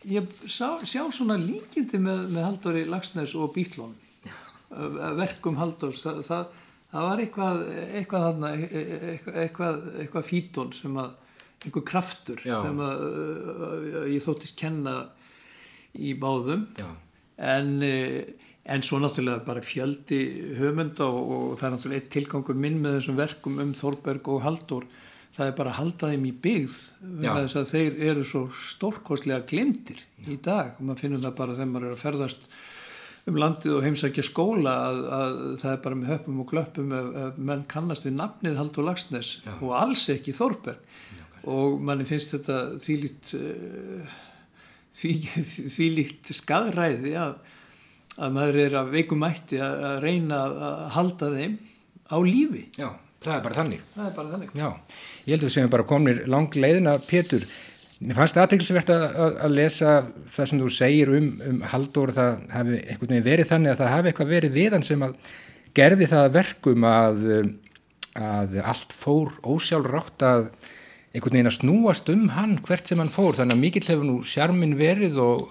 [0.08, 3.96] ég sá, sjá svona líkindi með, með Haldóri Lagsnes og Bítlón
[5.18, 6.60] verkum Haldórs það, það,
[6.92, 7.64] það var eitthvað
[7.98, 11.16] eitthvað, e, e, e, eitthvað, eitthvað, eitthvað fítón sem að
[11.60, 12.60] einhver kraftur Já.
[12.64, 13.02] sem að
[14.14, 14.94] ég þóttist kenna
[15.98, 16.66] í báðum.
[17.40, 18.32] En, eh,
[18.64, 20.20] en svo náttúrulega bara fjöldi
[20.58, 24.42] höfmynda og, og það er náttúrulega eitt tilgangur minn með þessum verkum um Þorberg og
[24.44, 24.86] Haldur
[25.40, 26.76] það er bara að halda þeim í byggð
[27.24, 30.74] þess að þeir eru svo stórkostlega glimtir í dag.
[30.76, 32.50] Og maður finnur það bara þegar maður er að ferðast
[33.28, 37.40] um landið og heimsækja skóla að, að það er bara með höpum og glöppum að
[37.50, 39.52] menn kannast við nafnið Haldur Lagsnes Já.
[39.58, 44.14] og alls ekki Þorberg Já, og manni finnst þetta þýlitt uh,
[44.96, 45.12] því,
[45.74, 47.36] því líkt skadræði að,
[48.16, 51.60] að maður er að veikumætti að, að reyna að halda þeim
[52.10, 52.64] á lífi.
[52.80, 53.82] Já, það er bara þannig.
[53.96, 54.54] Það er bara þannig.
[54.56, 54.68] Já,
[55.26, 57.44] ég held að við séum bara komnir lang leiðina Pétur.
[58.00, 59.06] Mér fannst það aðtækilsvert að,
[59.44, 59.94] að lesa
[60.32, 63.92] það sem þú segir um, um Haldur það hafi einhvern veginn verið þannig að það
[63.94, 65.32] hafi eitthvað verið viðan sem að
[65.76, 67.26] gerði það verkum að,
[68.16, 70.48] að allt fór ósjálfrátt að
[71.12, 74.18] einhvern veginn að snúast um hann hvert sem hann fór þannig að mikill hefur nú
[74.24, 75.46] sjarmin verið og,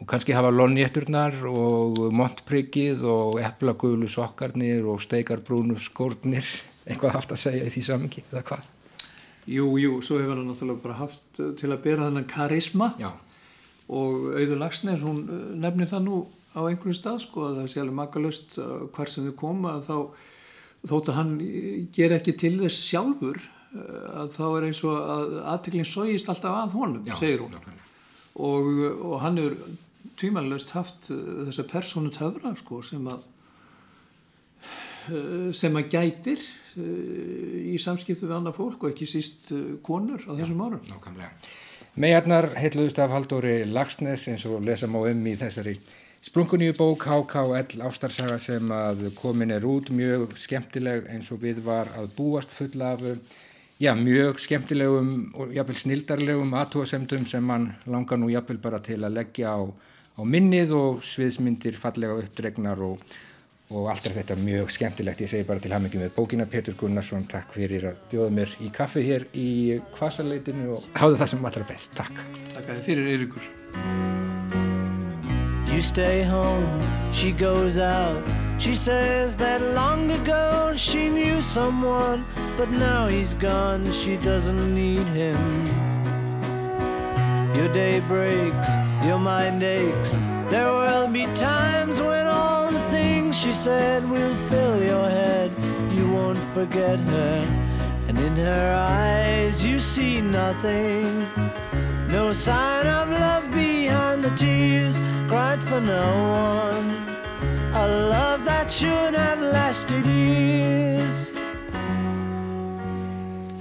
[0.00, 6.48] og kannski hafa lonjétturnar og montpryggið og eplagölu sokkarnir og steikarbrúnu skórnir
[6.86, 8.68] eitthvað haft að segja í því samengi eða hvað?
[9.52, 13.10] Jú, jú, svo hefur hann náttúrulega bara haft til að bera þennan karisma Já.
[13.88, 16.20] og Auður Lagsnes hún eh, nefnir það nú
[16.52, 18.58] á einhverju stað sko að það sé alveg makalust
[18.92, 19.96] hvar sem þau koma þá
[20.90, 21.32] þótt að hann
[21.94, 23.38] ger ekki til þess sjálfur
[23.72, 28.68] að þá er eins og að aðteklinn sógist alltaf að honum, já, segir hún og,
[29.00, 29.56] og hann er
[30.20, 33.24] tvímælilegst haft þessa persónu töfra sko, sem að
[35.56, 39.52] sem að gætir uh, í samskiptu við annað fólk og ekki síst
[39.84, 41.28] konur á þessum árum.
[41.92, 45.76] Megarnar heitluðust af Haldóri Lagsnes eins og lesa má um í þessari
[46.22, 51.90] sprungunni bók HKL ástarsaga sem að komin er út mjög skemmtileg eins og við var
[51.98, 53.02] að búast full af
[53.82, 59.16] já, mjög skemmtilegum og jáfnveil snildarlegum aðtóasemdum sem mann langar nú jáfnveil bara til að
[59.18, 63.02] leggja á, á minnið og sviðsmyndir fallega uppdregnar og
[63.72, 65.22] og allt er þetta mjög skemmtilegt.
[65.24, 68.70] Ég segi bara til ekki með bókina Petur Gunnarsson, takk fyrir að bjóða mér í
[68.74, 71.96] kaffi hér í kvasaleitinu og háðu það sem allra best.
[71.98, 72.22] Takk.
[72.52, 73.50] Takk að þið fyrir Eirikur.
[75.72, 76.82] You stay home,
[77.12, 78.22] she goes out.
[78.58, 82.24] She says that long ago she knew someone,
[82.56, 85.38] but now he's gone, she doesn't need him.
[87.56, 88.70] Your day breaks,
[89.04, 90.14] your mind aches.
[90.48, 92.26] There will be times when
[93.42, 95.50] she said We'll fill your head.
[95.92, 97.38] You won't forget her,
[98.06, 101.26] and in her eyes you see nothing.
[102.08, 104.96] No sign of love behind the tears
[105.28, 106.06] cried for no
[106.46, 106.88] one.
[107.74, 111.31] A love that should have lasted years.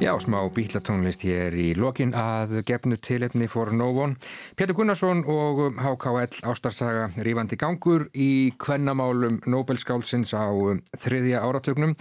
[0.01, 4.15] Já, smá bítlatónlist hér í lokin að gefnu tilefni for no one.
[4.57, 10.49] Pétur Gunnarsson og HKL Ástarsaga rífandi gangur í kvennamálum Nobelskálsins á
[10.97, 11.93] þriðja áratögnum.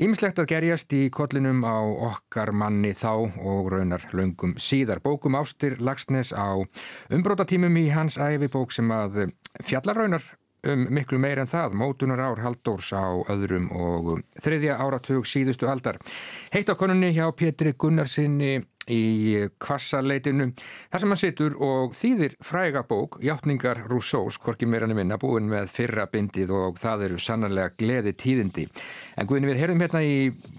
[0.00, 1.76] Ímislegt að gerjast í kollinum á
[2.08, 5.04] okkar manni þá og raunar löngum síðar.
[5.04, 6.56] Bókum Ástir Lagsnes á
[7.12, 9.26] umbrótatímum í hans æfibók sem að
[9.60, 10.24] fjallarraunar
[10.68, 15.98] um miklu meir en það, mótunar ár Haldórs á öðrum og þriðja áratug síðustu aldar.
[16.54, 20.48] Heitt á konunni hjá Pétri Gunnarsinni í kvassaleitinu
[20.90, 25.50] þar sem hann situr og þýðir fræga bók, Játningar Rousseaus hvorki meira en minna, búin
[25.50, 28.66] með fyrra bindið og það eru sannarlega gleði tíðindi.
[29.18, 30.16] En Guðin við heyrðum hérna í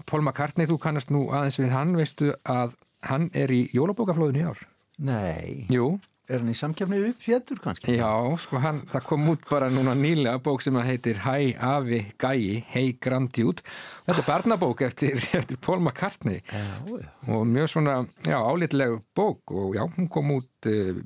[0.08, 2.76] Paul McCartney, þú kannast nú aðeins við hann, veistu að
[3.10, 4.66] hann er í jólabókaflóðinu í ár?
[5.04, 5.66] Nei.
[5.72, 5.94] Jú.
[6.24, 7.98] Er hann í samkjöfni upp héttur kannski?
[7.98, 8.08] Já,
[8.40, 12.62] sko hann, það kom út bara núna nýlega bók sem að heitir Hæ Afi Gæi,
[12.72, 13.60] Hei Grandjút.
[14.06, 17.10] Þetta er barnabók eftir, eftir Paul McCartney Já, já.
[17.28, 21.02] og mjög svona, já, álitleg bók og já, hún kom út uh,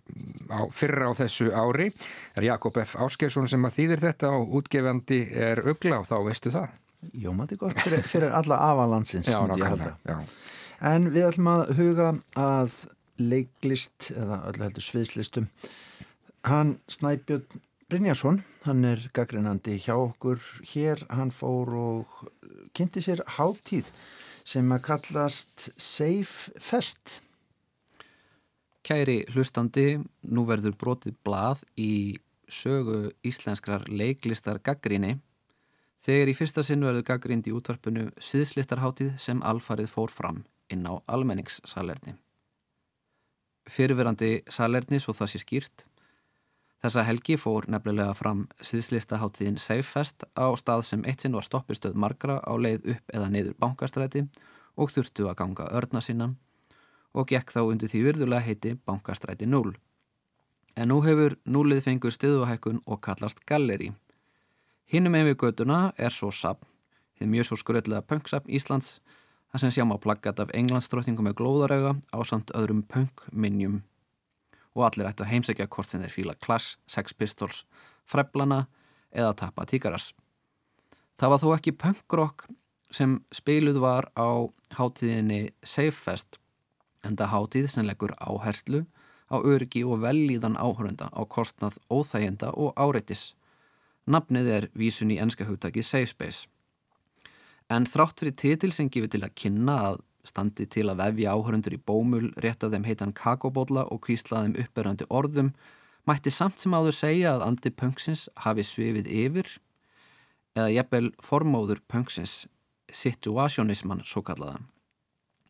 [0.55, 1.89] á, fyrra á þessu ári.
[2.37, 2.95] Það er Jakob F.
[3.09, 6.71] Áskesson sem að þýðir þetta og útgefandi er ugla og þá veistu það.
[7.19, 10.23] Ljómandi gott fyrir, fyrir alla avalandsins, Já, nákvæmlega, já.
[10.95, 12.79] En við ætlum að huga að
[13.19, 15.49] leiklist eða öllu heldur sviðslistum.
[16.47, 20.43] Hann Snæbjörn Brynjarsson, hann er gaggrinandi hjá okkur
[20.75, 22.19] hér, hann fór og
[22.77, 23.89] kynnti sér hátíð
[24.45, 27.23] sem að kallast Safe Fest.
[28.85, 35.17] Kæri hlustandi, nú verður brotið blað í sögu íslenskrar leiklistar gaggríni
[36.05, 41.01] þegar í fyrsta sinn verður gaggrind í útvarpinu Sviðslistarháttíð sem alfarið fór fram inn á
[41.09, 42.19] almenningssalerni.
[43.69, 45.87] Fyrirverandi salerni svo það sé skýrt.
[46.79, 52.39] Þessa helgi fór nefnilega fram Sviðslistaháttíðin Safefest á stað sem eitt sinn var stoppistöð margra
[52.39, 54.23] á leið upp eða niður bankastræti
[54.79, 56.31] og þurftu að ganga örna sína
[57.19, 59.75] og gekk þá undir því virðulega heiti bankastræti 0.
[60.79, 63.91] En nú hefur núlið fengur stiðuhækkun og kallast galleri.
[64.89, 66.65] Hinnum með við göduna er svo sapn,
[67.19, 69.01] þið mjög svo skröldlega punksapn Íslands,
[69.53, 73.83] það sem sjá má plaggat af englandsdróttingum með glóðarauga á samt öðrum punkminjum.
[74.77, 77.65] Og allir ættu að heimsækja hvort sem þeir fíla Clash, Sex Pistols,
[78.07, 78.67] Freblana
[79.11, 80.13] eða Tappa Tíkaras.
[81.19, 82.47] Það var þó ekki punkrock
[82.95, 86.39] sem spiluð var á hátíðinni Safefest
[87.05, 88.85] enda hátíð sem leggur áherslu
[89.29, 93.35] á öryggi og velíðan áhörunda á kostnað óþægenda og áreitis.
[94.09, 96.49] Nafnið er vísun í enska hugtakið Safe Space.
[97.69, 101.77] En þrátt fyrir titil sem gefur til að kynna að standi til að vefja áhörundur
[101.77, 105.53] í bómul, rétta þeim heitan kakobólla og kvísla þeim uppberandi orðum,
[106.09, 109.59] mætti samt sem áður segja að andi punksins hafi svifið yfir
[110.57, 112.47] eða jafnvel formóður punksins,
[112.89, 114.63] situationisman svo kallaða.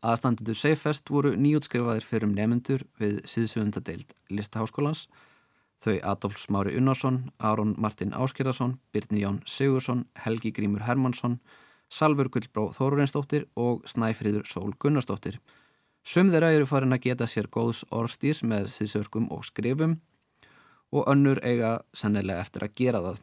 [0.03, 5.07] Aðstandendur Seifest voru nýjútskrifaðir fyrir um nefnendur við síðsöfundadeild Listaháskólans,
[5.79, 11.39] þau Adolf Smári Unnarsson, Aron Martin Áskerason, Birni Jón Sigursson, Helgi Grímur Hermansson,
[11.89, 15.39] Salfur Gullbró Þórurinsdóttir og Snæfríður Sól Gunnarsdóttir.
[16.05, 19.97] Sum þeirra eru farin að geta sér góðs orðstýrs með síðsörkum og skrifum
[20.95, 23.19] og önnur eiga sennilega eftir að gera það.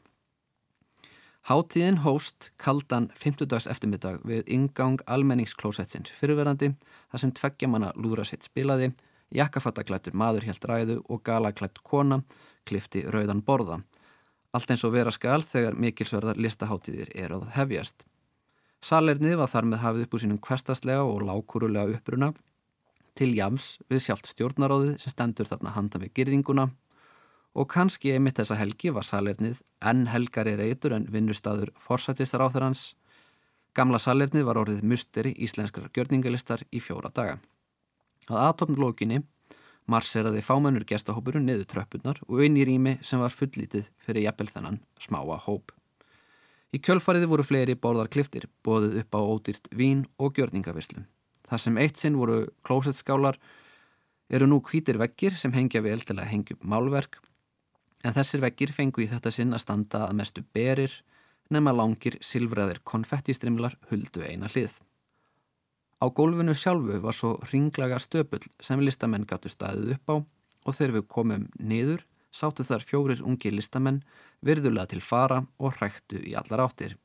[1.46, 8.42] Háttíðin hóst kaldan 50 dags eftirmiddag við ingang almenningsklósetsins fyrirverandi þar sem tveggja manna lúðrasitt
[8.48, 8.90] spilaði,
[9.30, 12.24] jakkafattaklættur maður helt ræðu og galaklætt kona
[12.66, 13.78] klifti rauðan borða.
[14.50, 18.02] Allt eins og vera skal þegar mikilsverðar listaháttíðir eru að hefjast.
[18.84, 22.32] Salernið var þar með hafið upp úr sínum kvestaslega og lákurulega uppruna
[23.16, 26.68] til jams við sjálft stjórnaráðið sem stendur þarna handa við girðinguna
[27.56, 32.90] og kannski einmitt þessa helgi var salernið enn helgari reytur en vinnustadur forsættistar á þeirrans.
[33.76, 37.38] Gamla salernið var orðið musteri íslenskar gjörningalistar í fjóra daga.
[38.28, 39.22] Að atomlókinni
[39.88, 44.80] marseraði fámennur gestahópurinn niður tröppunar og inn í rými sem var fullítið fyrir jafnvel þennan
[45.00, 45.75] smáa hóp.
[46.74, 51.04] Í kjölfariði voru fleiri borðar kliftir, bóðið upp á ódýrt vín og gjörningavislu.
[51.46, 53.38] Það sem eitt sinn voru klósettskálar
[54.28, 57.20] eru nú hvítir veggir sem hengja vel til að hengja upp málverk
[58.06, 60.92] en þessir veggir fengu í þetta sinn að standa að mestu berir
[61.54, 64.80] nema langir silfræðir konfettistrimlar huldu eina hlið.
[66.02, 70.16] Á gólfinu sjálfu var svo ringlaga stöpull sem listamenn gáttu staðið upp á
[70.66, 72.02] og þegar við komum niður
[72.36, 74.02] sáttu þar fjórir ungi listamenn
[74.44, 76.96] virðulega til fara og hrættu í allar áttir.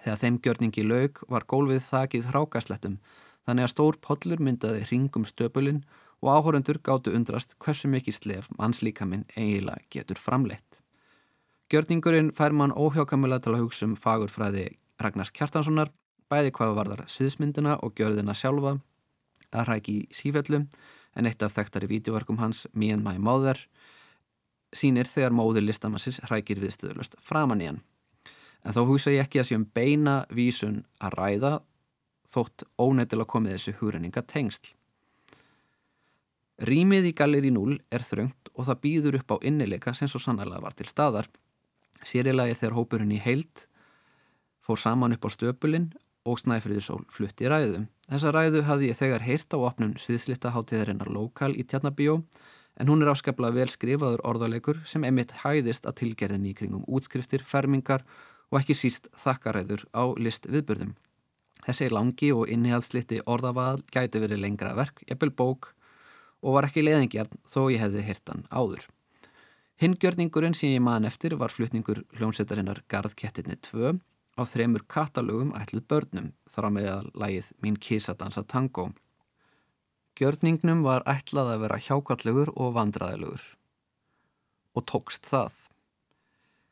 [0.00, 3.00] Þegar þeim gjörningi laug var gólfið þakið hrákaslettum
[3.46, 5.82] þannig að stór pollur myndaði ringum stöpulinn
[6.20, 10.80] og áhórundur gáttu undrast hversu mikið slef mannslíkaminn eiginlega getur framleitt.
[11.70, 14.66] Gjörningurinn fær mann óhjákamilega til að hugsa um fagurfræði
[15.00, 15.92] Ragnars Kjartanssonar,
[16.30, 18.76] bæði hvað varðar sviðsmyndina og gjörðina sjálfa,
[19.54, 20.64] að hræki í sífellu,
[21.16, 23.58] en eitt af þekktari vídeoverkum hans, Me and My Mother,
[24.76, 27.80] sínir þegar móður listamassis hrækir viðstöðulust framann í hann.
[28.64, 31.52] En þó hugsa ég ekki að sé um beina vísun að ræða
[32.30, 34.74] þótt ónættilega komið þessu húrenninga tengsl.
[36.60, 40.60] Rýmið í Galleri 0 er þröngt og það býður upp á innileika sem svo sannlega
[40.60, 41.30] var til staðar.
[42.04, 43.64] Sérilagi þegar hópurinn í heilt
[44.60, 45.88] fór saman upp á stöpulinn
[46.28, 47.86] og Snæfriðsól flutti ræðu.
[48.10, 52.20] Þessa ræðu hafði ég þegar heyrt á opnum sviðslitaháttíðarinnar lokal í Tjarnabíó
[52.78, 57.42] en hún er afskaplega vel skrifaður orðalegur sem emitt hæðist að tilgerðinni í kringum útskriftir,
[57.44, 58.04] fermingar
[58.50, 60.94] og ekki síst þakkaræður á list viðbörðum.
[61.66, 65.74] Þessi langi og innihaldslitti orðavaðal gæti verið lengra verk, eppil bók
[66.40, 68.86] og var ekki leðingjarn þó ég hefði hirtan áður.
[69.80, 73.94] Hinggjörningurinn sem ég maðan eftir var flutningur hljómsveitarinnar Garðkettinni 2
[74.40, 78.90] á þremur katalögum ætluð börnum þar á meðal lægið Mín kísa dansa tango.
[80.20, 83.44] Gjörningnum var ætlað að vera hjákallugur og vandraðilugur
[84.76, 85.54] og tókst það.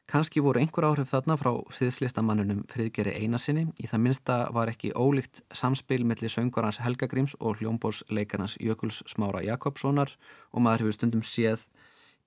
[0.08, 5.40] Kanski voru einhver áhrif þarna frá síðslistamannunum friðgeri einasinni, í það minsta var ekki ólíkt
[5.48, 10.12] samspil melli söngvarans Helga Gríms og hljómbósleikarnas Jökuls Smára Jakobssonar
[10.52, 11.64] og maður hefur stundum séð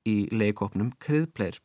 [0.10, 1.62] í leikopnum Kryðpleir.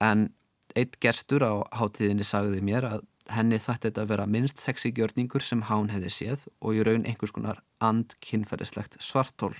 [0.00, 0.30] En
[0.72, 5.44] eitt gerstur á hátíðinni sagði mér að henni þætti þetta að vera minnst sexi gjörningur
[5.44, 9.54] sem hán hefði séð og í raun einhvers konar and kynferðislegt svartól.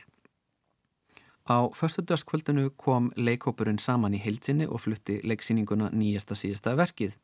[1.48, 7.16] Á förstudagskvöldinu kom leikópurinn saman í heilsinni og flutti leiksýninguna nýjasta síðasta verkið.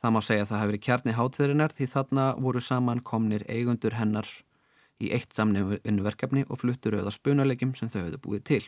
[0.00, 3.98] Það má segja að það hafi verið kjarni hátþeirinnar því þarna voru saman komnir eigundur
[4.00, 4.28] hennar
[5.00, 8.62] í eitt samnefnu verkefni og fluttur auða spunalegjum sem þau höfðu búið til.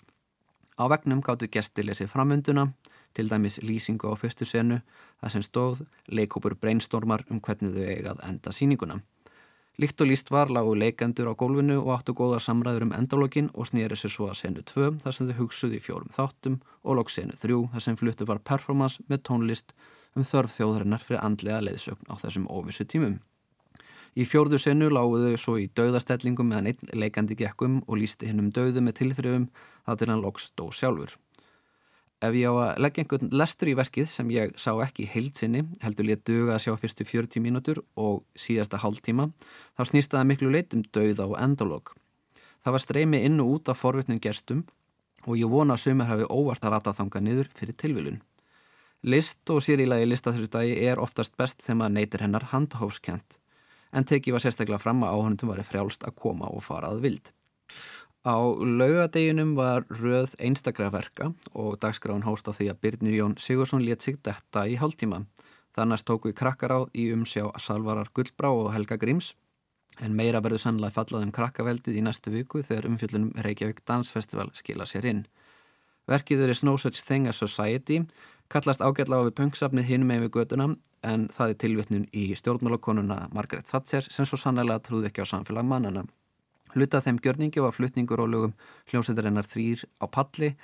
[0.76, 2.68] Á vegnum gáttu gesti lesið framönduna,
[3.14, 4.80] til dæmis lýsingu á fyrstu senu,
[5.20, 9.00] það sem stóð leikópur brainstormar um hvernig þau eigað enda síninguna.
[9.80, 13.70] Líkt og líst var lágu leikendur á gólfinu og áttu góða samræður um endalógin og
[13.70, 17.08] snýri sér svo að senu 2 þar sem þau hugsuði í fjórum þáttum og lók
[17.10, 19.72] senu 3 þar sem fluttu var performance með tónlist
[20.12, 23.16] um þörf þjóðarinnar fyrir andlega leiðsögn á þessum óvissu tímum.
[24.12, 28.50] Í fjórðu senu láguðu svo í dauðastellingum meðan einn leikandi gekkum og lísti hinn um
[28.52, 29.46] dauðu með tilþrifum
[29.86, 31.16] það til hann lóks dó sjálfur.
[32.22, 36.06] Ef ég á að leggja einhvern lestur í verkið sem ég sá ekki heilsinni, heldur
[36.12, 39.26] ég duga að sjá fyrstu 40 mínútur og síðasta hálftíma,
[39.74, 41.96] þá snýst það miklu leitum dauða og endalók.
[42.62, 44.62] Það var streymi inn og út af forvittnum gerstum
[45.26, 48.22] og ég vona að sumar hafi óvart að rata þanga niður fyrir tilvilun.
[49.02, 53.40] List og sérílagi lista þessu dagi er oftast best þegar maður neytir hennar handhófskent,
[53.90, 57.32] en tekið var sérstaklega fram að áhundum var frjálst að koma og fara að vild.
[58.22, 63.82] Á laugadeginum var röð einstaklega verka og dagskráin hóst á því að Birnir Jón Sigursson
[63.82, 65.24] let sig detta í hálftíma.
[65.74, 69.32] Þannig tóku við krakkaráð í umsjá Salvarar Guldbrá og Helga Gríms
[69.98, 74.86] en meira verður sannlega fallað um krakkaveldið í næstu viku þegar umfjöldunum Reykjavík Dansfestival skila
[74.86, 75.26] sér inn.
[76.06, 78.04] Verkið er No Such Thing as Society,
[78.48, 80.70] kallast ágætla á við punksafnið hinum með við göduna
[81.02, 85.66] en það er tilvittnun í stjórnmálakonuna Margaret Thatcher sem svo sannlega trúði ekki á samfélag
[85.66, 86.06] mannana.
[86.72, 88.54] Hlutað þeim gjörningi var flutningur og lögum
[88.90, 90.54] hljómsveitarinnar þrýr á palli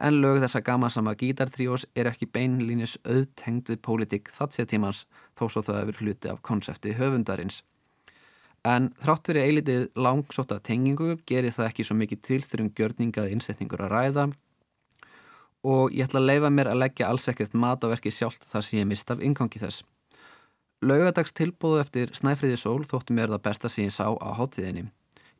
[0.00, 5.04] en lög þessa gamansama gítartríós er ekki beinlínis auðtengt við pólitík þatsjartímans
[5.36, 7.60] þó svo það hefur hluti af konsepti höfundarins.
[8.64, 13.84] En þrátt verið eilitið langsóta tengingu gerir það ekki svo mikið til þurrum gjörningað innsetningur
[13.86, 14.26] að ræða
[15.64, 18.64] og ég ætla að leifa mér að leggja alls ekkert mat á verki sjálft þar
[18.64, 19.84] sem ég mist af inngangi þess.
[20.80, 24.88] Laugadags tilbúðu eftir Snæfriði Sól þóttu mér það besta sem ég sá á háttíðinni.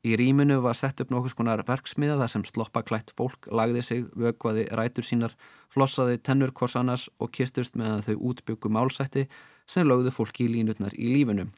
[0.01, 4.63] Í rýmunu var sett upp nokkus konar verksmiða þar sem sloppaklætt fólk lagði sig, vögvaði
[4.73, 5.35] rætur sínar,
[5.69, 9.27] flossaði tennur hvors annars og kistust meðan þau útbyggu málsætti
[9.69, 11.51] sem lögðu fólki í línutnar í lífinu.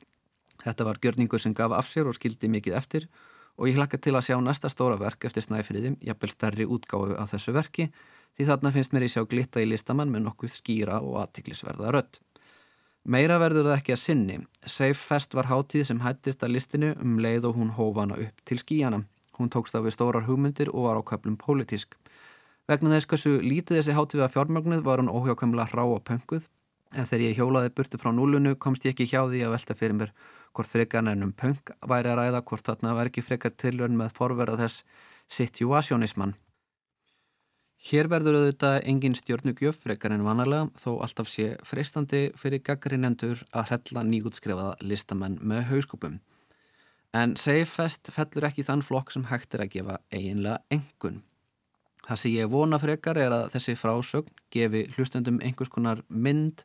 [0.65, 3.07] Þetta var gjörningu sem gaf af sér og skildi mikið eftir
[3.55, 7.31] og ég hlakka til að sjá næsta stóra verk eftir snæfriði, jafnvel stærri útgáfu af
[7.31, 7.89] þessu verki
[8.35, 12.19] því þarna finnst mér í sjá glitta í listamann með nokkuð skýra og aðtiklisverða rött.
[13.03, 14.35] Meira verður það ekki að sinni.
[14.63, 18.61] Safe Fest var hátíð sem hættist að listinu um leið og hún hófana upp til
[18.63, 19.03] skíjana.
[19.39, 21.97] Hún tókst af við stórar hugmyndir og var á köplum pólitísk.
[22.71, 26.47] Vegna þess hversu lítið þessi hátíð að fjármögnuð var hún óhjákvæmlega rá og pönguð
[26.95, 29.99] en þegar ég hjólaði burtu frá núlunu komst ég ekki hjá því að velta fyrir
[29.99, 30.13] mér
[30.55, 34.61] hvort frekar nefnum pöng væri að ræða hvort þarna var ekki frekar tilvörn með forverða
[34.63, 34.85] þess
[35.41, 36.37] situasjónismann.
[37.83, 43.73] Hér verður auðvitað engin stjórnugjöf frekar en vanalega þó alltaf sé freistandi fyrir gaggrinendur að
[43.73, 46.21] hrella nýgútskrifaða listamenn með hauskupum.
[47.11, 51.19] En Seifest fellur ekki þann flokk sem hægt er að gefa eiginlega engun.
[52.07, 56.63] Það sem ég vona frekar er að þessi frásögn gefi hlustundum einhvers konar mynd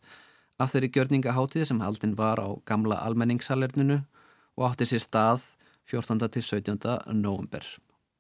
[0.62, 4.04] af þeirri gjörningaháttíð sem haldinn var á gamla almenningssalerninu
[4.54, 5.50] og átti sér stað
[5.90, 6.30] 14.
[6.30, 6.80] til 17.
[7.18, 7.66] november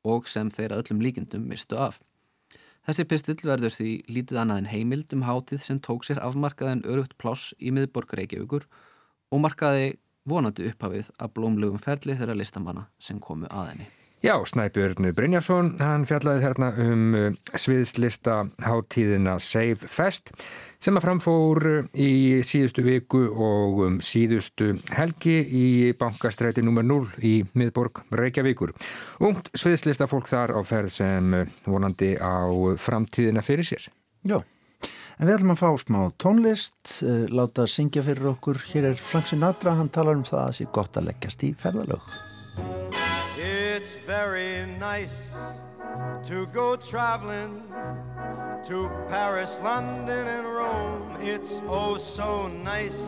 [0.01, 2.01] og sem þeirra öllum líkindum mistu af.
[2.87, 7.17] Þessi pistill verður því lítið annað en heimild um hátið sem tók sér afmarkaðin örugt
[7.19, 8.63] pláss í miðborg Reykjavíkur
[9.35, 9.89] og markaði
[10.23, 13.89] vonandi upphafið að blómlugum ferli þeirra listamanna sem komu að henni.
[14.27, 20.33] Já, Snæbjörn Brynjarsson, hann fjallaði hérna um uh, sviðslista háttíðina Save Fest
[20.83, 25.63] sem að framfór uh, í síðustu viku og um síðustu helgi í
[25.95, 26.83] bankastræti nr.
[26.83, 28.75] 0 í miðborg Reykjavíkur.
[29.23, 32.51] Ungt sviðslista fólk þar á ferð sem uh, vonandi á
[32.83, 33.87] framtíðina fyrir sér.
[34.27, 36.97] Já, en við ætlum að fá smá tónlist,
[37.31, 38.59] láta syngja fyrir okkur.
[38.73, 41.55] Hér er Frank Sinatra, hann talar um það að það sé gott að leggjast í
[41.63, 42.17] ferðalög.
[43.87, 45.33] It's very nice
[46.25, 47.63] to go traveling
[48.67, 51.17] to Paris, London, and Rome.
[51.21, 52.99] It's oh so nice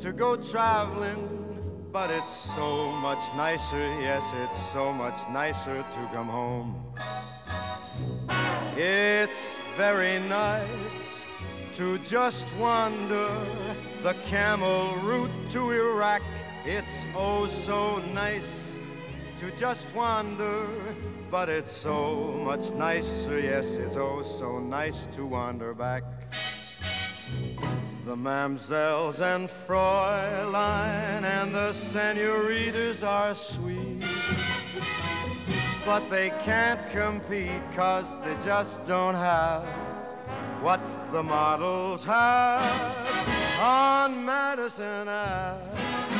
[0.00, 6.28] to go traveling, but it's so much nicer, yes, it's so much nicer to come
[6.28, 6.84] home.
[8.76, 11.24] It's very nice
[11.76, 13.30] to just wander
[14.02, 16.20] the camel route to Iraq.
[16.66, 18.55] It's oh so nice
[19.40, 20.66] to just wander,
[21.30, 26.04] but it's so much nicer, yes, it's oh so nice to wander back.
[28.06, 34.04] The mamsells and Fräulein and the senoritas are sweet,
[35.84, 39.64] but they can't compete cause they just don't have
[40.62, 40.80] what
[41.12, 46.15] the models have on Madison Ave.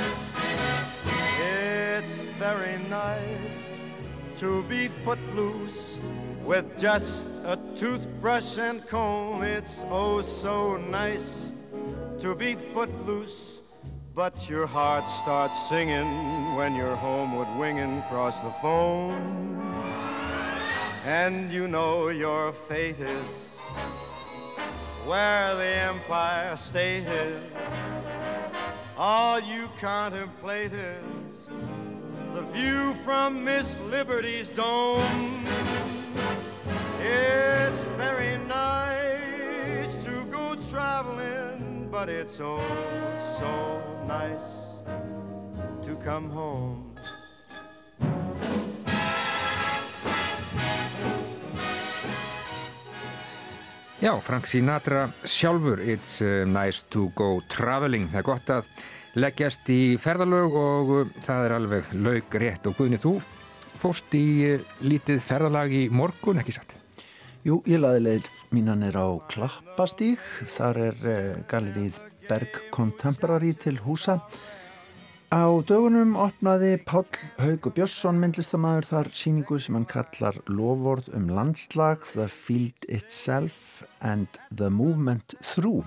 [2.39, 3.91] Very nice
[4.41, 6.01] to be footloose
[6.45, 9.43] with just a toothbrush and comb.
[9.43, 11.53] It's oh so nice
[12.21, 13.63] to be footloose,
[14.15, 19.13] but your heart starts singing when you're homeward winging across the foam.
[21.07, 23.27] And you know your fate is
[25.07, 27.41] where the Empire State is.
[28.99, 31.51] All you contemplate is
[32.33, 35.47] the view from Miss Liberty's dome.
[36.99, 42.59] It's very nice to go traveling, but it's oh
[43.39, 44.41] so nice
[45.85, 46.86] to come home.
[54.07, 58.07] Já, Frank Sinatra sjálfur It's uh, nice to go traveling.
[58.13, 58.69] Það er gott að
[59.19, 62.69] leggjast í ferðalög og uh, það er alveg laug rétt.
[62.71, 63.17] Og guðni þú
[63.83, 66.77] fórst í uh, lítið ferðalag í morgun, ekki satt?
[67.43, 70.23] Jú, ég laði leið mínan er á Klappastík
[70.55, 71.03] þar er
[71.51, 71.99] galerið
[72.31, 74.21] Berg Contemporary til húsa
[75.27, 77.09] Á dögunum opnaði Páll
[77.41, 84.29] Haugur Björnsson myndlistamæður þar síningu sem hann kallar Loford um landslag, The Field Itself and
[84.55, 85.83] the Movement Through.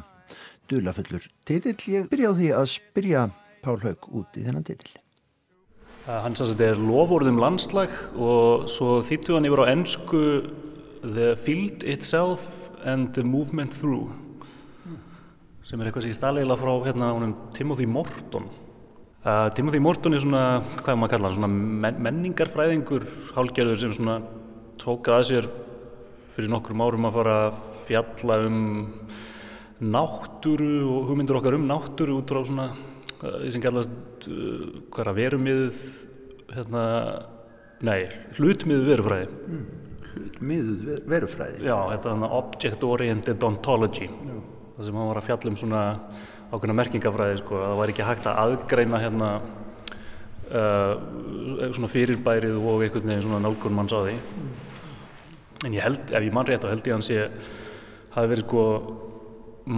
[0.67, 1.79] Dulafullur titill.
[1.87, 3.25] Ég byrja á því að spyrja
[3.63, 4.99] Pál Haug út í þennan titill.
[6.03, 10.23] Hann sanns að þetta er Loford um landslag og svo þýttu hann yfir á ennsku
[10.99, 14.11] The Field Itself and the Movement Through
[15.63, 17.13] sem er eitthvað sem ég staliðila frá hérna,
[17.53, 18.47] Timothy Morton
[19.19, 20.41] Uh, Timothy Morton er svona,
[20.79, 21.47] hvað er maður að kalla hann, svona
[21.83, 24.13] men menningarfræðingur hálgerður sem svona
[24.79, 25.49] tókað að sér
[26.31, 27.57] fyrir nokkrum árum að fara að
[27.89, 28.61] fjalla um
[29.83, 32.69] náttúru og hugmyndur okkar um náttúru út frá svona
[33.19, 35.83] því sem kallast uh, hverja verumið
[36.55, 36.83] hérna,
[37.83, 38.05] nei,
[38.39, 39.27] hlutmiðu verufræði.
[39.49, 39.67] Mm.
[40.13, 41.59] Hlutmiðuð ver verufræði?
[41.67, 44.07] Já, þetta er þannig Object Oriented Ontology.
[44.07, 44.39] Já.
[44.79, 45.79] Það sem hann var að fjalla um svona
[46.53, 49.31] ákveðna merkingafræði, sko, að það var ekki hægt að aðgreina hérna
[50.55, 50.93] uh,
[51.75, 54.13] svona fyrirbærið og einhvern veginn svona nálgun manns á því.
[55.67, 57.27] En ég held, ef ég mann rétt, þá held ég að hann sé,
[58.15, 58.63] hafi verið sko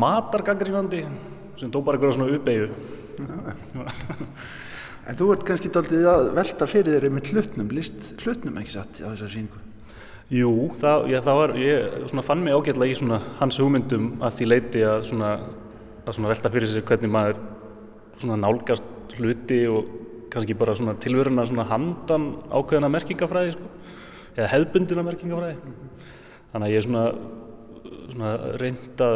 [0.05, 1.01] matargangrínandi
[1.57, 2.69] sem dó bara eitthvað svona uppeyju.
[5.09, 9.01] En þú ert kannski doldið að velta fyrir þér með hlutnum, list hlutnum ekki satt
[9.01, 9.65] á þessar síningu?
[10.31, 14.83] Jú, það, ég, það var, ég fann mig ágætlega í hans hugmyndum að því leiti
[14.87, 15.31] að, svona,
[16.05, 17.41] að svona velta fyrir sig hvernig maður
[18.39, 19.91] nálgast hluti og
[20.31, 23.67] kannski bara tilveruna handan ákveðina merkingafræði sko,
[24.37, 25.75] eða hefðbundina merkingafræði.
[26.53, 27.05] Þannig að ég er svona,
[28.15, 29.15] svona reynd að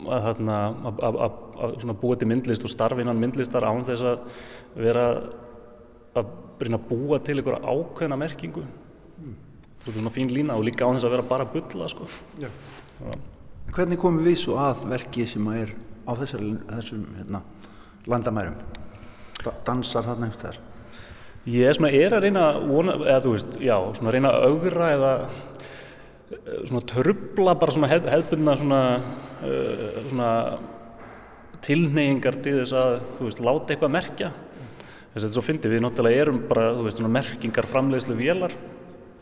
[0.00, 4.22] að búa til myndlist og starfa innan myndlistar án þess að
[4.80, 5.08] vera
[6.16, 8.64] að að búa til einhverja ákveðna merkingu
[9.86, 12.08] svona fín lína og líka án þess að vera bara bulla sko.
[13.70, 17.42] Hvernig komum við svo að verki sem að er á þessar, þessum hérna,
[18.10, 18.58] landamærum?
[19.64, 20.58] Dansar þarna einhvers þar
[21.48, 24.42] Ég er, svona, er að reyna vona, eða þú veist, já, svona að reyna að
[24.50, 28.80] augra eða eh, svona törubla bara svona hef, hefðbundna svona,
[29.40, 30.32] uh, svona
[31.64, 34.30] tilneyingar til þess að, þú veist, láta eitthvað merkja.
[35.14, 38.58] Þess að þetta svo fyndi við náttúrulega erum bara, þú veist, svona merkingar framleiðslu vélar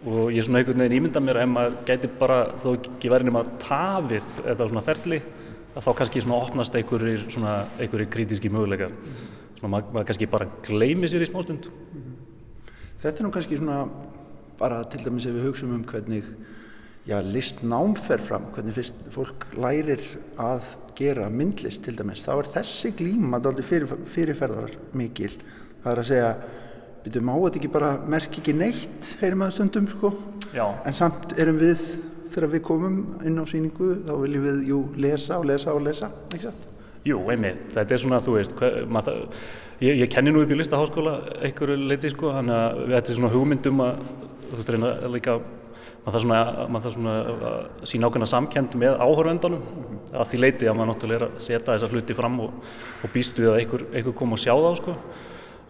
[0.07, 3.31] og ég er svona einhvern veginn ímynda mér ef maður gæti bara, þó ekki verið
[3.31, 5.19] nema tafið þetta svona ferli
[5.75, 8.95] að þá kannski svona opnast einhverjir svona einhverjir krítiski möguleikar.
[9.59, 11.67] Svona maður, maður kannski bara gleymi sér í smástund.
[13.03, 13.81] Þetta er nú kannski svona
[14.59, 16.31] bara til dæmis ef við hugsaum um hvernig
[17.09, 20.03] já, list námferð fram, hvernig fyrst fólk lærir
[20.39, 25.31] að gera myndlist til dæmis, þá er þessi glíma fyrir, fyrirferðar mikil
[25.83, 26.31] það er að segja
[27.05, 30.13] byrju, má þetta ekki bara merk ekki neitt heyrim að stundum sko
[30.55, 30.65] Já.
[30.85, 31.85] en samt erum við
[32.33, 36.11] þegar við komum inn á síningu þá viljum við jú lesa og lesa og lesa
[36.33, 36.67] ekki satt?
[37.07, 39.29] Jú, einmitt, þetta er svona þú veist hver, maður,
[39.81, 41.15] ég, ég kenni nú upp í listaháskóla
[41.47, 44.03] einhverju leiti sko þannig að þetta er svona hugmyndum að
[44.49, 45.39] þú veist reyna líka
[46.05, 49.99] maður þarf svona, að sína ákveðna samkend með áhörvendunum -hmm.
[50.21, 52.53] að því leiti að maður náttúrulega er að setja þessa hluti fram og,
[53.05, 54.97] og býst við að einhver, einhver kom og sjá þá sko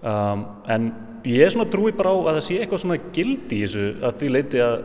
[0.03, 0.93] um, en
[1.27, 4.21] ég er svona trúi bara á að það sé eitthvað svona gildi í þessu að
[4.21, 4.77] því leiti að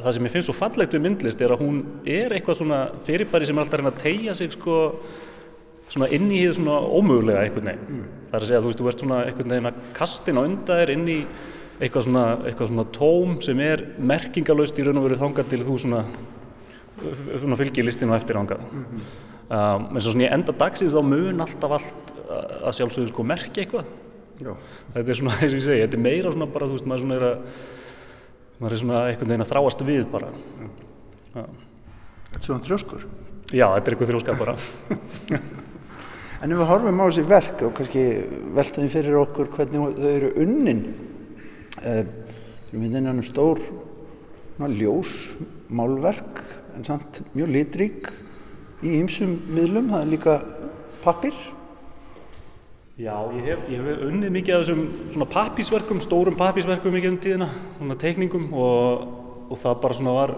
[0.00, 3.46] það sem ég finnst svo fallegt við myndlist er að hún er eitthvað svona fyrirbæri
[3.48, 4.78] sem er alltaf að reyna að tegja sig sko
[5.92, 8.06] svona inn í því svona ómögulega einhvern veginn mm.
[8.30, 10.42] það er að segja að þú veist, þú ert svona einhvern veginn að kastin á
[10.42, 11.18] undaðir inn í
[11.82, 15.78] eitthvað svona, eitthvað svona tóm sem er merkingalöst í raun og veru þangað til þú
[15.84, 16.02] svona,
[17.42, 19.12] svona fylgir listinu eftir þangað mm -hmm.
[19.48, 22.12] um, en svo svona í enda dagsins þá mun alltaf allt
[22.64, 23.84] að sjálfsögðu sko merkja eitthvað
[24.40, 24.54] Já.
[24.94, 27.04] þetta er svona, eins og ég segi, þetta er meira svona bara, þú veist, maður
[27.04, 27.36] svona er að
[28.60, 30.32] maður er svona einhvern veginn að þráast við bara.
[31.34, 33.06] Þetta er svona þrjóskur?
[33.54, 34.56] Já, þetta er eitthvað þrjóskap bara.
[36.44, 38.00] En ef við horfum á þessi verk og kannski
[38.52, 40.82] við fyrir okkur hvernig þau eru unnin
[41.80, 42.02] uh,
[42.68, 43.62] við erum hérna stór
[44.60, 45.14] ná, ljós
[45.72, 46.42] málverk
[46.76, 48.10] en samt mjög litrík
[48.84, 50.36] í ýmsum miðlum, það er líka
[51.06, 51.38] pappir
[52.94, 57.48] Já, ég hef, ég hef unnið mikið af þessum pappisverkum, stórum pappisverkum mikið um tíðina,
[57.74, 59.08] svona teikningum og,
[59.50, 60.32] og það bara svona var,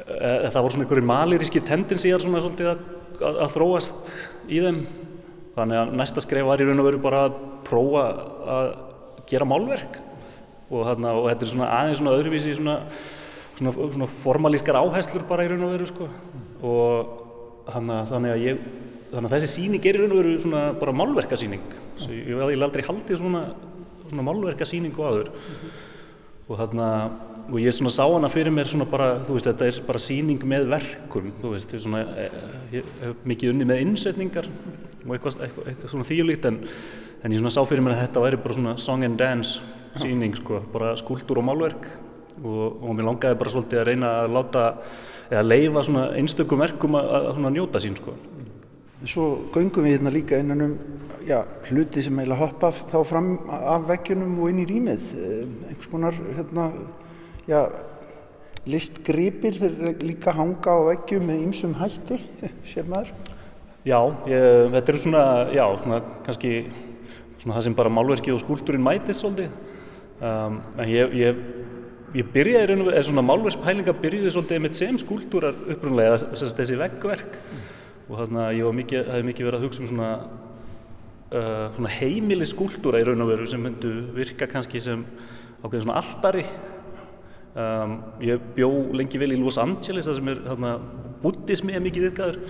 [0.00, 2.80] e, það voru svona einhverjir maliríski tendensíjar svona svolítið að,
[3.18, 4.10] að, að þróast
[4.48, 4.80] í þeim.
[5.58, 7.38] Þannig að næsta skref var í raun og veru bara að
[7.68, 8.08] prófa
[8.56, 8.72] að
[9.28, 12.80] gera málverk og, þarna, og þetta er svona aðeins svona öðruvísi svona,
[13.60, 16.08] svona, svona formalískar áherslur bara í raun og veru sko
[16.64, 17.16] og
[17.76, 18.68] þannig að ég
[19.12, 21.64] þannig að þessi síning er í raun og veru svona bara málverkasíning
[22.12, 23.42] ég hef aldrei haldið svona,
[24.08, 25.78] svona málverkasíningu aður mm -hmm.
[26.48, 26.88] og þarna
[27.48, 30.44] og ég svona sá hana fyrir mér svona bara þú veist þetta er bara síning
[30.44, 32.30] með verkum þú veist svona e,
[32.72, 34.48] ég hef mikið unni með innsetningar
[35.06, 36.58] og eitthvað, eitthvað, eitthvað svona þýjulíkt en,
[37.24, 39.60] en ég svona sá fyrir mér að þetta væri bara svona song and dance
[39.96, 41.88] síning sko bara skúldur og málverk.
[42.38, 44.64] Og, og mér langaði bara svolítið að reyna að láta
[45.28, 48.14] eða leifa svona einstökum verkum að, að, að njóta sín sko
[49.06, 50.72] Svo göngum við hérna líka innan um
[51.28, 55.12] já, hluti sem eiginlega hoppa þá fram af veggjunum og inn í rýmið.
[55.14, 56.64] Eh, einhvers konar hérna,
[57.46, 57.60] já,
[58.68, 62.18] listgripir þeir líka hanga á veggjum með ýmsum hætti,
[62.72, 63.14] sér maður.
[63.86, 65.24] Já, ég, þetta er svona,
[65.54, 66.52] já, svona kannski
[67.38, 69.54] svona það sem bara málverkið og skúltúrin mætist svolítið.
[70.18, 71.42] Um, en ég, ég,
[72.18, 77.36] ég byrjaði, eða svona málverkspælinga byrjuði svolítið með sem skúltúrar upprunlega, þessi veggverk.
[77.38, 77.66] Mm
[78.08, 80.10] og þannig að ég mikið, hef mikið verið að hugsa um svona,
[81.32, 85.04] uh, svona heimili skúltúra í raun og veru sem myndu virka kannski sem
[85.62, 86.44] ákveðin svona alltari
[87.58, 87.94] um,
[88.24, 90.74] ég bjó lengi vel í Los Angeles það sem er hérna
[91.22, 92.40] buddhismi er mikið yfkaður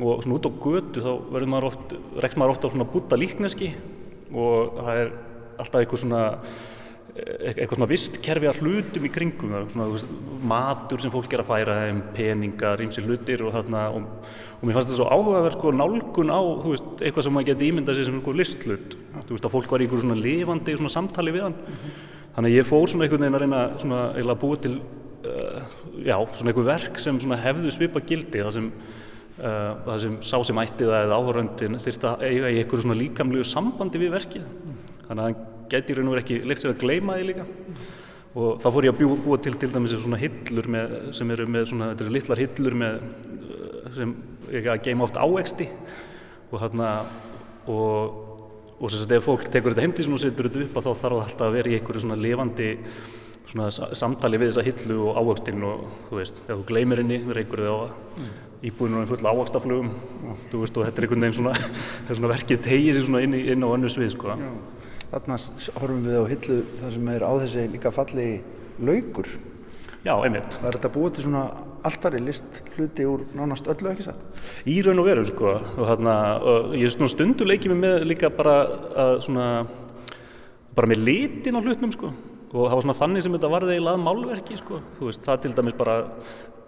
[0.00, 3.18] og svona út á götu þá verður maður oft rekst maður ofta á svona buddha
[3.20, 3.72] líkneski
[4.30, 5.10] og það er
[5.60, 6.22] alltaf eitthvað svona
[7.20, 9.88] eitthvað svona vistkerfi að hlutum í kringum svona,
[10.50, 11.76] matur sem fólk er að færa
[12.16, 16.40] peningar, ímsi hlutir og, þarna, og, og mér fannst þetta svo áhugaverð sko, nálgun á
[16.64, 18.96] veist, eitthvað sem maður geti ímyndað sér sem eitthvað listlut
[19.40, 22.00] að fólk var í einhverju svona lifandi svona samtali við hann mm -hmm.
[22.36, 25.60] þannig að ég fór svona einhvern veginn að reyna svona, að búa til uh,
[26.04, 28.72] já, svona einhver verk sem hefðu svipa gildi það sem
[29.40, 32.96] Uh, það sem sá sem ætti það eða áhöröndin þurfti að eiga í einhverju svona
[33.00, 34.42] líkamlegu sambandi við verkið
[35.08, 37.46] þannig að geti raun og verið ekki leikt sér að gleima því líka.
[38.30, 41.46] Og þá fór ég að búa, búa til til dæmis svona hillur með, sem eru
[41.50, 44.16] með svona, þetta eru litlar hillur með uh, sem
[44.50, 45.70] ekki að geima oft ávexti.
[46.50, 46.90] Og hérna
[47.70, 48.26] og
[48.80, 51.24] og sem sagt ef fólk tekur þetta heimtísin og setur þetta upp þá þarf það
[51.26, 52.68] alltaf að vera í einhverju svona lifandi
[53.50, 53.66] svona
[53.98, 57.68] samtali við þessa hillu og ávextin og þú veist, ef þú gleymir henni, reykur þið
[57.68, 59.90] á það íbúinu er full ávakstaflugum
[60.28, 61.54] og, veist, og þetta er einhvern veginn svona,
[62.16, 64.36] svona verkið tegið sér inn, inn á önnu svið sko.
[65.10, 65.38] Þarna
[65.80, 68.28] horfum við á hillu þar sem er á þessi líka falli
[68.78, 69.30] laugur
[70.00, 71.44] Já, einmitt Það er þetta búið til svona
[71.86, 74.20] alltari list hluti úr nánast öllu ekki satt?
[74.68, 78.30] Í raun og veru sko og, þarna, og ég er stundu leikið mig með líka
[78.32, 78.56] bara
[79.06, 79.46] að svona
[80.76, 82.12] bara með litin á hlutnum sko
[82.50, 85.42] og það var svona þannig sem þetta varði eiginlega að málverki sko, þú veist, það
[85.44, 85.96] til dæmis bara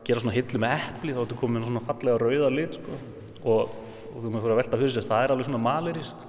[0.06, 2.98] gera svona hillu með eppli þá ertu komin svona fallega rauða lit sko.
[3.42, 3.74] og,
[4.12, 6.26] og þú maður fyrir að velta fyrir sér það er alveg svona malerist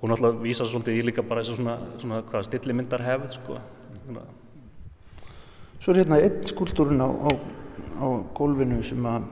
[0.00, 3.58] og náttúrulega vísa svolítið í líka bara þess að svona, svona hvað stillimyndar hefð sko.
[5.80, 7.30] Svo er hérna einn skúldúrin á, á,
[8.00, 9.28] á gólfinu sem að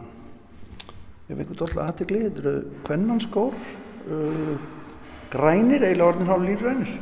[1.29, 2.55] ég veit ekki alltaf aðtegli þetta eru
[2.87, 4.55] kvennanskór uh,
[5.33, 6.97] grænir, eiginlega orðin hálf lífrænir.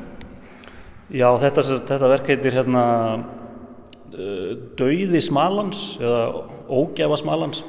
[1.14, 2.84] Já, þetta, þetta verk heitir hérna
[3.18, 6.22] uh, Dauði Smalans eða
[6.66, 7.64] ógjafa smalans.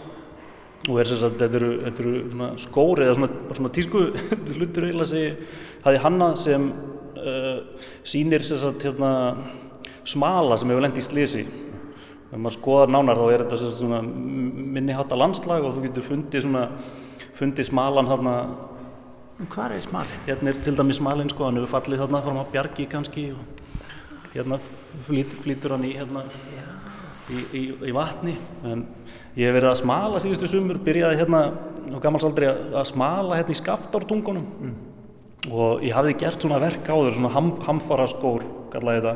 [0.88, 4.04] Og er sagt, þetta eru, þetta eru svona skóri eða svona, svona tísku
[4.56, 7.56] hlutur eiginlega sem hafi hannað sem uh,
[8.08, 9.12] sýnir sagt, hérna,
[10.08, 11.46] smala sem hefur lendt í slísi
[12.28, 16.48] ef maður skoðar nánar þá er þetta svona, minni hatta landslag og þú getur fundið,
[16.48, 16.66] svona,
[17.40, 18.40] fundið smalan hérna
[19.38, 20.22] Hvað er smalin?
[20.26, 24.58] Hérna er til dæmis smalin sko, hann hefur fallið þarna frá bjargi kannski og hérna
[25.06, 26.24] flýt, flýtur hann í hérna
[27.30, 28.34] í, í, í vatni
[28.66, 28.84] en
[29.38, 33.60] ég hef verið að smala síðustu sumur byrjaði hérna á gammalsaldri að smala hérna í
[33.62, 34.76] skaftártungunum mm.
[35.48, 39.16] Og ég hafði gert svona verk á þau svona ham, hamfara skór kallaði þetta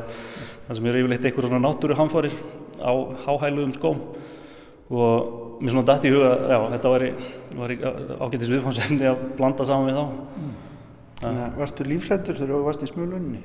[0.66, 2.36] það sem er yfirleitt einhverja svona náttúru hamfarir
[2.78, 2.92] á
[3.26, 4.02] háhæluðum skóm
[4.92, 7.06] og mér svona dætt í huga já, þetta var,
[7.58, 7.74] var
[8.26, 10.52] ágættis viðfánsefni að blanda saman við þá mm.
[11.22, 13.40] Þannig að varstu lífrættur þegar þú varst í smjölunni?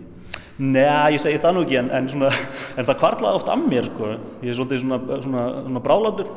[0.57, 2.31] Nei, ég segi það nú ekki, en, en, svona,
[2.73, 4.09] en það kvartlaði oft af mér, sko.
[4.41, 6.31] Ég er svolítið svona, svona, svona bráladur,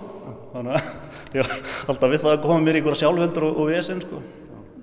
[0.52, 0.90] þannig að
[1.38, 1.54] ég var
[1.94, 4.20] alltaf við það að koma mér í einhverja sjálfhöldur og, og vesen, sko.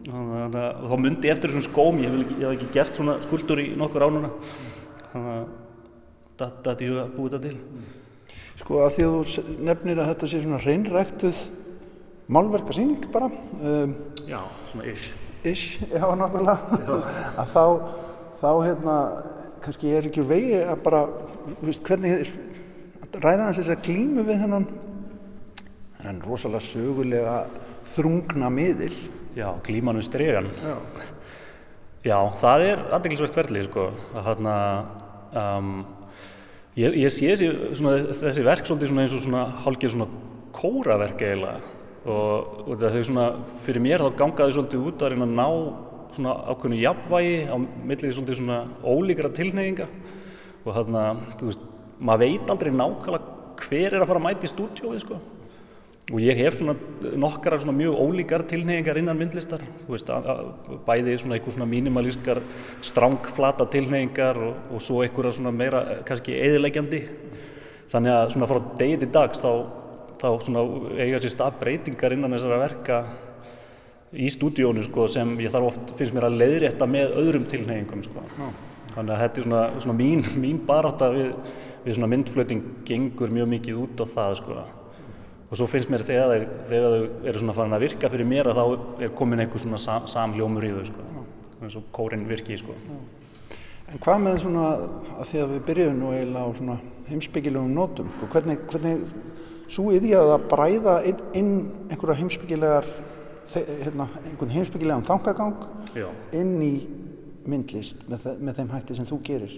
[0.05, 3.67] Þannig að þá myndi ég eftir þessum skóm, ég hef ekki gert svona skuldur í
[3.79, 4.31] nokkur ánuna.
[5.11, 5.47] Þannig að
[6.41, 8.35] þetta er ég að búið þetta til.
[8.57, 11.45] Sko, af því að þú nefnir að þetta sé svona hreinræktuð
[12.37, 13.31] málverkarsýning bara.
[13.61, 13.95] Um,
[14.27, 14.39] já,
[14.71, 15.09] svona ish.
[15.47, 16.81] Ish, já, nákvæmlega.
[17.41, 17.63] að þá
[18.41, 18.97] þá hérna
[19.63, 21.03] kannski er ekki vegi að bara
[21.63, 22.27] veist, hvernig
[23.17, 24.67] ræða hans þess að glímu við hennan
[25.97, 27.37] hennan rosalega sögulega
[27.95, 28.93] þrungna miðil
[29.37, 30.77] Já, glímanu stregan Já,
[32.07, 33.89] Já það er aðdeglisvægt verðli sko.
[34.17, 34.53] Að hérna
[35.37, 35.73] um,
[36.79, 40.07] ég, ég sé svona, þessi verk svolítið eins og svona hálkið svona
[40.57, 41.75] kóraverk eiginlega.
[42.07, 43.27] Og, og þau svona
[43.65, 45.47] fyrir mér þá gangaði svolítið út að reyna að ná
[46.15, 49.89] svona ákveðinu jafnvægi á millið svolítið svona ólíkra tilneyinga
[50.63, 51.01] og þarna,
[51.37, 51.65] þú veist,
[51.99, 53.35] maður veit aldrei nákvæmlega
[53.67, 55.19] hver er að fara að mæti í stúdjóið sko
[56.07, 56.75] og ég hef svona
[57.19, 60.07] nokkara svona mjög ólíkar tilneyingar innan myndlistar veist,
[60.87, 62.39] bæði svona eitthvað svona mínimalískar
[62.85, 67.01] strángflata tilneyingar og, og svo eitthvað svona meira kannski eðilegjandi
[67.91, 69.51] þannig að svona frá degi til dags þá,
[70.21, 70.63] þá svona
[70.95, 73.01] eiga sér stað breytingar innan þessara verka
[74.15, 78.23] í stúdíónu sko, sem ég þarf oft, finnst mér að leiðrétta með öðrum tilneyingum sko.
[78.93, 81.33] þannig að þetta er svona, svona mín, mín barátta við,
[81.83, 84.61] við svona myndflöting gengur mjög mikið út á það sko.
[85.47, 89.03] Og svo finnst mér þegar þau eru svona farin að virka fyrir mér að þá
[89.05, 91.07] er komin einhver svona sam, samljómur í þau sko.
[91.61, 92.75] eins og kórin virki sko.
[93.87, 94.65] En hvað með svona
[95.15, 96.77] að því að við byrjum nú eiginlega á svona
[97.07, 99.05] heimsbyggilegum nótum sko, hvernig, hvernig
[99.71, 101.53] svo er því að það bræða inn, inn
[101.87, 102.89] einhverja heimsbyggilegar
[103.55, 105.55] hérna, einhvern heimsbyggilegan þangagang
[106.35, 106.73] inn í
[107.47, 109.55] myndlist með, með þeim hætti sem þú gerir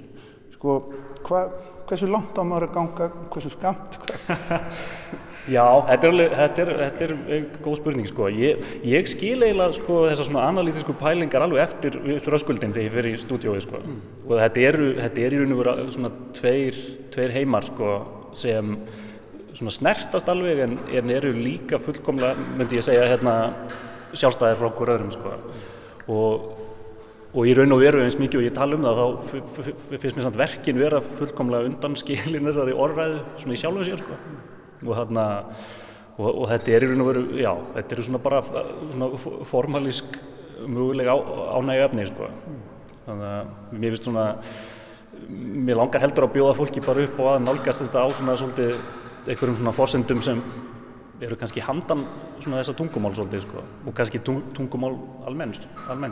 [0.60, 0.78] sko,
[1.26, 1.48] hva,
[1.90, 4.00] hversu langt á maður að ganga, hversu skamt?
[5.50, 8.28] Já, þetta er, alveg, þetta, er, þetta er góð spurning sko.
[8.30, 13.16] Ég, ég skil eiginlega sko, þessar svona analítisku pælingar alveg eftir þröskuldin þegar ég fyrir
[13.16, 13.80] í stúdiói sko.
[13.80, 14.02] mm.
[14.28, 16.78] og þetta eru, þetta er í raun og vera svona tveir,
[17.16, 17.96] tveir heimar sko,
[18.38, 18.76] sem
[19.56, 23.36] svona snertast alveg en, en eru líka fullkomlega, myndi ég segja, hérna,
[24.14, 25.36] sjálfstæðir frá okkur öðrum sko.
[26.14, 26.59] og,
[27.30, 30.26] og í raun og veru eins mikið og ég tala um það þá finnst mér
[30.26, 34.18] samt verkin vera fullkomlega undan skilin þessari orðræðu svona í sjálfum sér sko.
[34.88, 35.26] Og þarna
[36.18, 39.10] og, og þetta er í raun og veru, já, þetta eru svona bara svona
[39.52, 40.18] formalísk
[40.66, 41.14] mögulega
[41.60, 42.30] ánægja efni sko.
[43.06, 44.26] þannig að mér finnst svona
[45.30, 48.74] mér langar heldur að bjóða fólki bara upp og að nálgast þetta á svona svolítið
[49.30, 50.42] einhverjum svona fórsendum sem
[51.22, 52.08] eru kannski handan
[52.40, 53.62] svona þessa tungumál svolítið sko.
[53.86, 55.62] Og kannski tungumál almenns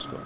[0.06, 0.22] sko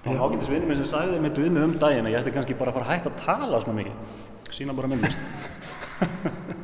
[0.00, 2.72] og ágættisvinni minn sem sagði mitt við mig um daginn að ég ætti kannski bara
[2.72, 5.20] að fara að hætta að tala svona mikið sína bara minnist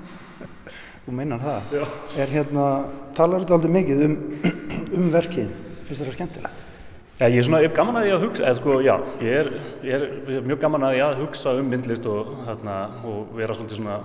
[1.06, 1.74] Þú meinar það?
[1.76, 1.82] Já.
[2.18, 2.62] Er hérna,
[3.14, 4.14] talar þetta aldrei mikið um,
[4.98, 5.52] um verkið?
[5.86, 6.64] Finnst þetta skemmtilegt?
[7.20, 9.38] Ja, ég er svona, ég er gaman að ég að hugsa, eða sko, já, ég
[9.38, 9.52] er,
[9.86, 12.74] ég er, ég er mjög gaman að ég að hugsa um myndlist og, hérna,
[13.06, 14.00] og vera svolítið svona,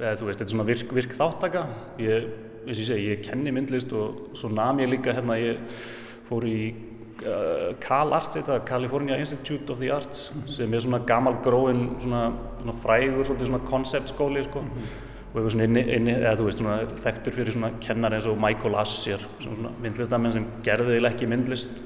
[0.00, 1.66] eða þú veist, þetta er svona virk, virk þáttaka.
[2.02, 2.32] Ég,
[2.64, 5.60] eins og ég segi, ég kenni myndlist og svo nam ég líka, hérna, ég
[6.30, 6.58] fór í
[7.24, 12.28] uh, Cal Arts, þetta, California Institute of the Arts, sem er svona gamal gróin, svona,
[12.62, 14.64] svona frægur, svona konceptskóli, sko.
[14.64, 18.14] Mm -hmm og eitthvað svona inni, inni eða þú veist svona þekktur fyrir svona kennar
[18.16, 21.82] eins og Michael Assir svona myndlistamenn sem gerði eða ekki myndlist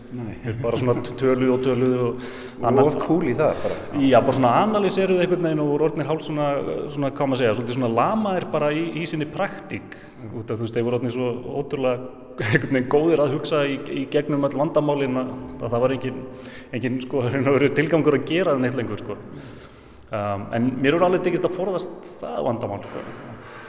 [0.62, 2.28] bara svona töluð og töluð og
[2.62, 3.76] of cool í það bara.
[3.98, 6.48] Já bara svona analýseruð einhvern veginn og orðnir hálf svona
[6.92, 9.96] svona hvað maður segja svolítið svona lamaðir bara í, í sinni praktík.
[10.22, 11.30] Þú veist þeir voru orðnir svo
[11.62, 11.96] ótrúlega
[12.42, 16.22] einhvern veginn góðir að hugsa í, í gegnum all vandamálin að það var engin,
[16.72, 17.26] engin sko
[17.80, 19.18] tilgangur að gera neitt lengur sko.
[20.12, 23.06] Um, en mér er alveg tekist að forðast það vandamál sko.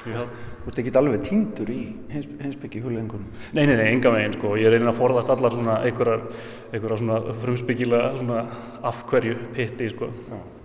[0.03, 1.79] Þú ert ekki alveg týndur í
[2.11, 3.29] hins, hinsbyggi hullengunum?
[3.55, 4.53] Nei, nei, nei, enga veginn sko.
[4.59, 6.25] Ég einnig að forðast allar svona einhverjar,
[6.71, 8.43] einhverjar svona frumsbyggilega svona
[8.91, 10.11] afhverju pitti sko.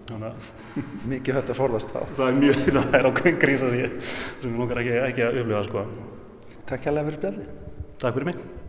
[1.12, 2.14] Mikið hægt að forðast það?
[2.18, 5.84] Það er mjög, það er ákveðin grísa sem ég langar ekki, ekki að upplifa sko.
[6.68, 7.52] Takk hjálpa fyrir spjalli.
[7.98, 8.67] Takk fyrir mig.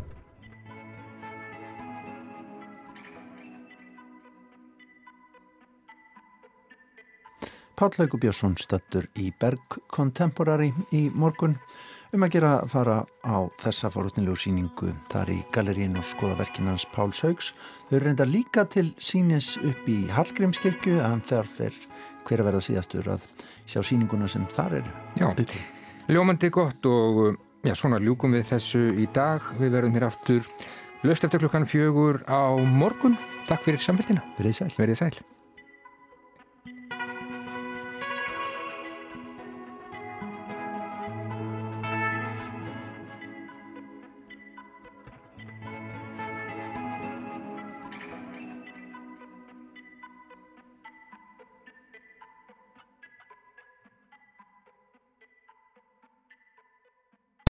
[7.80, 11.54] Páll Haugur Björnsson stöldur í Berg Contemporary í morgun
[12.12, 17.24] um að gera að fara á þessa fórhundnilegu síningu þar í galerín og skoðaverkinans Páls
[17.24, 17.54] Haugs.
[17.88, 21.80] Þau reynda líka til sínis upp í Hallgrímskirkju en þar fer
[22.28, 23.32] hver að verða síðastur að
[23.64, 24.94] sjá síninguna sem þar eru.
[25.16, 25.32] Já,
[26.12, 29.54] ljómandi gott og já, svona ljúkum við þessu í dag.
[29.56, 30.44] Við verðum hér aftur
[31.08, 33.16] löst eftir klukkan fjögur á morgun.
[33.48, 34.28] Takk fyrir samfélgina.
[34.36, 34.74] Verðið sæl.
[34.76, 35.39] Verðið sæl.